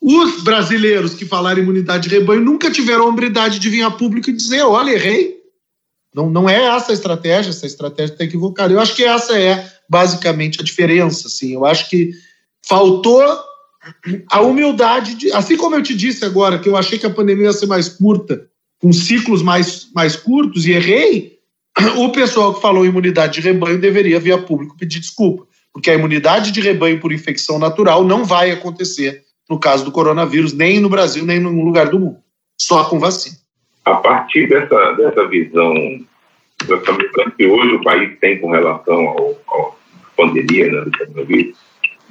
Os 0.00 0.42
brasileiros 0.42 1.14
que 1.14 1.24
falaram 1.24 1.60
imunidade 1.60 2.08
de 2.08 2.14
rebanho 2.14 2.40
nunca 2.40 2.70
tiveram 2.70 3.04
a 3.04 3.08
hombridade 3.08 3.58
de 3.58 3.68
vir 3.68 3.82
a 3.82 3.90
público 3.90 4.30
e 4.30 4.32
dizer, 4.32 4.62
olha, 4.62 4.92
errei. 4.92 5.36
Não, 6.14 6.30
não 6.30 6.48
é 6.48 6.76
essa 6.76 6.92
a 6.92 6.94
estratégia, 6.94 7.50
essa 7.50 7.66
estratégia 7.66 8.12
está 8.12 8.24
equivocada. 8.24 8.72
Eu 8.72 8.78
acho 8.78 8.94
que 8.94 9.02
essa 9.02 9.36
é 9.36 9.68
basicamente 9.88 10.60
a 10.60 10.64
diferença. 10.64 11.26
Assim. 11.26 11.54
Eu 11.54 11.64
acho 11.64 11.90
que 11.90 12.12
faltou 12.62 13.22
a 14.30 14.40
humildade 14.40 15.14
de, 15.14 15.32
assim 15.32 15.56
como 15.56 15.76
eu 15.76 15.82
te 15.82 15.94
disse 15.94 16.24
agora 16.24 16.58
que 16.58 16.68
eu 16.68 16.76
achei 16.76 16.98
que 16.98 17.06
a 17.06 17.10
pandemia 17.10 17.46
ia 17.46 17.52
ser 17.52 17.66
mais 17.66 17.88
curta, 17.88 18.46
com 18.80 18.92
ciclos 18.92 19.42
mais, 19.42 19.88
mais 19.94 20.16
curtos 20.16 20.66
e 20.66 20.72
errei, 20.72 21.38
o 21.96 22.10
pessoal 22.10 22.54
que 22.54 22.60
falou 22.60 22.84
imunidade 22.84 23.34
de 23.34 23.40
rebanho 23.40 23.80
deveria 23.80 24.20
via 24.20 24.38
público 24.38 24.76
pedir 24.76 25.00
desculpa, 25.00 25.46
porque 25.72 25.90
a 25.90 25.94
imunidade 25.94 26.50
de 26.50 26.60
rebanho 26.60 27.00
por 27.00 27.12
infecção 27.12 27.58
natural 27.58 28.04
não 28.04 28.24
vai 28.24 28.50
acontecer 28.50 29.22
no 29.48 29.58
caso 29.58 29.84
do 29.84 29.92
coronavírus, 29.92 30.52
nem 30.52 30.78
no 30.78 30.90
Brasil, 30.90 31.24
nem 31.24 31.38
em 31.38 31.40
nenhum 31.40 31.64
lugar 31.64 31.88
do 31.88 31.98
mundo, 31.98 32.18
só 32.60 32.84
com 32.84 32.98
vacina. 32.98 33.36
A 33.84 33.94
partir 33.94 34.46
dessa, 34.48 34.92
dessa 34.92 35.26
visão, 35.26 35.74
dessa 36.66 36.92
visão 36.92 37.30
que 37.36 37.46
hoje 37.46 37.74
o 37.74 37.82
país 37.82 38.18
tem 38.20 38.38
com 38.38 38.50
relação 38.50 39.36
à 39.48 39.70
pandemia 40.16 40.70
né, 40.70 40.80
do 40.82 40.90
coronavírus, 40.90 41.56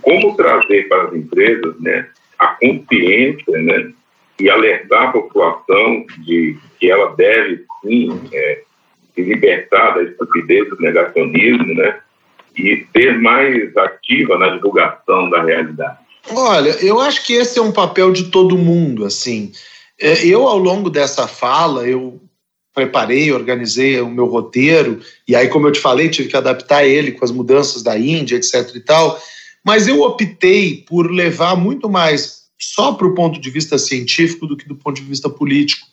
como 0.01 0.35
trazer 0.35 0.87
para 0.87 1.03
as 1.03 1.13
empresas 1.13 1.79
né, 1.79 2.07
a 2.39 2.47
consciência 2.47 3.57
né, 3.61 3.91
e 4.39 4.49
alertar 4.49 5.09
a 5.09 5.11
população 5.11 6.05
de 6.19 6.57
que 6.79 6.89
ela 6.89 7.15
deve, 7.15 7.65
sim, 7.81 8.19
é, 8.31 8.61
se 9.13 9.21
libertar 9.23 9.95
da 9.95 10.03
estupidez 10.03 10.69
do 10.69 10.79
negacionismo 10.79 11.73
né, 11.73 11.99
e 12.55 12.85
ser 12.95 13.19
mais 13.19 13.75
ativa 13.75 14.37
na 14.37 14.49
divulgação 14.49 15.29
da 15.29 15.43
realidade. 15.43 15.97
Olha, 16.29 16.69
eu 16.83 16.99
acho 16.99 17.25
que 17.25 17.33
esse 17.33 17.57
é 17.57 17.61
um 17.61 17.71
papel 17.71 18.11
de 18.11 18.25
todo 18.25 18.57
mundo, 18.57 19.05
assim. 19.05 19.51
É, 19.99 20.25
eu, 20.25 20.47
ao 20.47 20.57
longo 20.57 20.89
dessa 20.89 21.27
fala, 21.27 21.87
eu 21.87 22.19
preparei, 22.73 23.31
organizei 23.31 23.99
o 24.01 24.09
meu 24.09 24.25
roteiro, 24.25 24.99
e 25.27 25.35
aí, 25.35 25.47
como 25.47 25.67
eu 25.67 25.71
te 25.71 25.79
falei, 25.79 26.09
tive 26.09 26.29
que 26.29 26.37
adaptar 26.37 26.85
ele 26.85 27.11
com 27.11 27.25
as 27.25 27.31
mudanças 27.31 27.81
da 27.81 27.97
Índia, 27.97 28.35
etc 28.35 28.75
e 28.75 28.79
tal, 28.79 29.19
mas 29.67 29.85
eu 29.85 30.01
optei 30.01 30.77
por 30.87 31.11
levar 31.11 31.57
muito 31.57 31.89
mais 31.89 32.43
só 32.57 32.93
para 32.93 33.05
o 33.05 33.13
ponto 33.13 33.37
de 33.37 33.49
vista 33.49 33.77
científico 33.77 34.47
do 34.47 34.55
que 34.55 34.65
do 34.65 34.77
ponto 34.77 34.95
de 34.95 35.01
vista 35.01 35.29
político, 35.29 35.85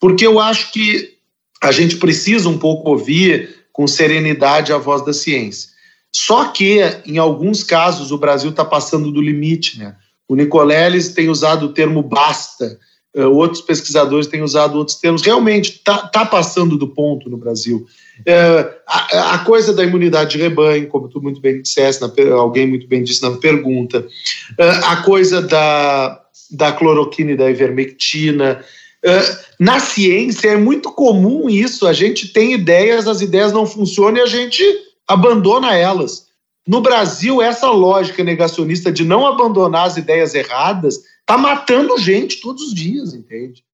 porque 0.00 0.26
eu 0.26 0.40
acho 0.40 0.72
que 0.72 1.18
a 1.62 1.70
gente 1.70 1.98
precisa 1.98 2.48
um 2.48 2.56
pouco 2.56 2.88
ouvir 2.88 3.66
com 3.70 3.86
serenidade 3.86 4.72
a 4.72 4.78
voz 4.78 5.04
da 5.04 5.12
ciência. 5.12 5.68
Só 6.10 6.46
que, 6.46 6.80
em 7.04 7.18
alguns 7.18 7.62
casos, 7.62 8.10
o 8.10 8.16
Brasil 8.16 8.48
está 8.48 8.64
passando 8.64 9.12
do 9.12 9.20
limite. 9.20 9.78
Né? 9.78 9.94
O 10.26 10.34
Nicoleles 10.34 11.10
tem 11.10 11.28
usado 11.28 11.66
o 11.66 11.72
termo 11.74 12.02
basta, 12.02 12.78
uh, 13.14 13.28
outros 13.28 13.60
pesquisadores 13.60 14.26
têm 14.26 14.40
usado 14.40 14.78
outros 14.78 14.96
termos. 14.96 15.20
Realmente 15.20 15.72
está 15.72 15.98
tá 16.08 16.24
passando 16.24 16.78
do 16.78 16.88
ponto 16.88 17.28
no 17.28 17.36
Brasil. 17.36 17.86
Uh, 18.20 18.74
a, 18.86 19.34
a, 19.34 19.38
coisa 19.40 19.72
da 19.72 19.84
imunidade 19.84 20.32
de 20.32 20.38
rebanho, 20.38 20.88
como 20.88 21.08
tu 21.08 21.20
muito 21.20 21.40
bem 21.40 21.62
disseste, 21.62 22.02
na, 22.02 22.10
alguém 22.34 22.66
muito 22.66 22.86
bem 22.86 23.02
disse 23.02 23.22
na 23.22 23.30
pergunta, 23.32 24.00
uh, 24.00 24.84
a 24.86 24.96
coisa 25.02 25.40
da, 25.40 26.20
da 26.50 26.72
cloroquina 26.72 27.32
e 27.32 27.36
da 27.36 27.50
ivermectina. 27.50 28.64
na 29.60 29.78
ciência 29.78 30.48
é 30.48 30.56
muito 30.56 30.90
comum 30.92 31.48
isso, 31.48 31.86
a 31.86 31.92
gente 31.92 32.32
tem 32.32 32.52
ideias, 32.52 33.06
as 33.06 33.20
ideias 33.20 33.52
não 33.52 33.64
funcionam 33.66 34.18
e 34.18 34.22
a 34.22 34.26
gente 34.26 34.62
abandona 35.06 35.76
elas. 35.76 36.26
No 36.66 36.82
Brasil, 36.82 37.40
essa 37.40 37.70
lógica 37.70 38.22
negacionista 38.22 38.92
de 38.92 39.02
não 39.02 39.26
abandonar 39.26 39.86
as 39.86 39.96
ideias 39.96 40.34
erradas 40.34 41.00
está 41.20 41.38
matando 41.38 41.96
gente 41.96 42.42
todos 42.42 42.62
os 42.62 42.74
dias, 42.74 43.14
entende? 43.14 43.64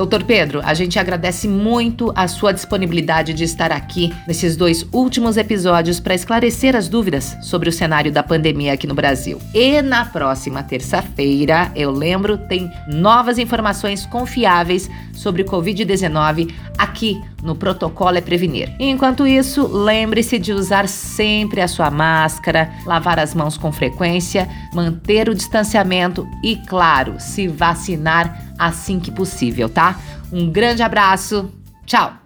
Doutor 0.00 0.24
Pedro, 0.24 0.62
a 0.64 0.72
gente 0.72 0.98
agradece 0.98 1.46
muito 1.46 2.10
a 2.16 2.26
sua 2.26 2.52
disponibilidade 2.52 3.34
de 3.34 3.44
estar 3.44 3.70
aqui 3.70 4.10
nesses 4.26 4.56
dois 4.56 4.82
últimos 4.90 5.36
episódios 5.36 6.00
para 6.00 6.14
esclarecer 6.14 6.74
as 6.74 6.88
dúvidas 6.88 7.36
sobre 7.42 7.68
o 7.68 7.72
cenário 7.72 8.10
da 8.10 8.22
pandemia 8.22 8.72
aqui 8.72 8.86
no 8.86 8.94
Brasil. 8.94 9.38
E 9.52 9.82
na 9.82 10.06
próxima 10.06 10.62
terça-feira, 10.62 11.70
eu 11.76 11.90
lembro, 11.90 12.38
tem 12.38 12.72
novas 12.88 13.36
informações 13.36 14.06
confiáveis 14.06 14.88
sobre 15.20 15.42
o 15.42 15.44
Covid-19 15.44 16.52
aqui 16.78 17.20
no 17.42 17.54
Protocolo 17.54 18.16
é 18.16 18.20
Prevenir. 18.20 18.74
Enquanto 18.78 19.26
isso, 19.26 19.66
lembre-se 19.66 20.38
de 20.38 20.52
usar 20.52 20.88
sempre 20.88 21.60
a 21.60 21.68
sua 21.68 21.90
máscara, 21.90 22.72
lavar 22.86 23.18
as 23.18 23.34
mãos 23.34 23.56
com 23.56 23.70
frequência, 23.70 24.48
manter 24.72 25.28
o 25.28 25.34
distanciamento 25.34 26.26
e, 26.42 26.56
claro, 26.56 27.16
se 27.18 27.46
vacinar 27.46 28.54
assim 28.58 28.98
que 28.98 29.10
possível, 29.10 29.68
tá? 29.68 29.98
Um 30.32 30.50
grande 30.50 30.82
abraço, 30.82 31.50
tchau! 31.86 32.19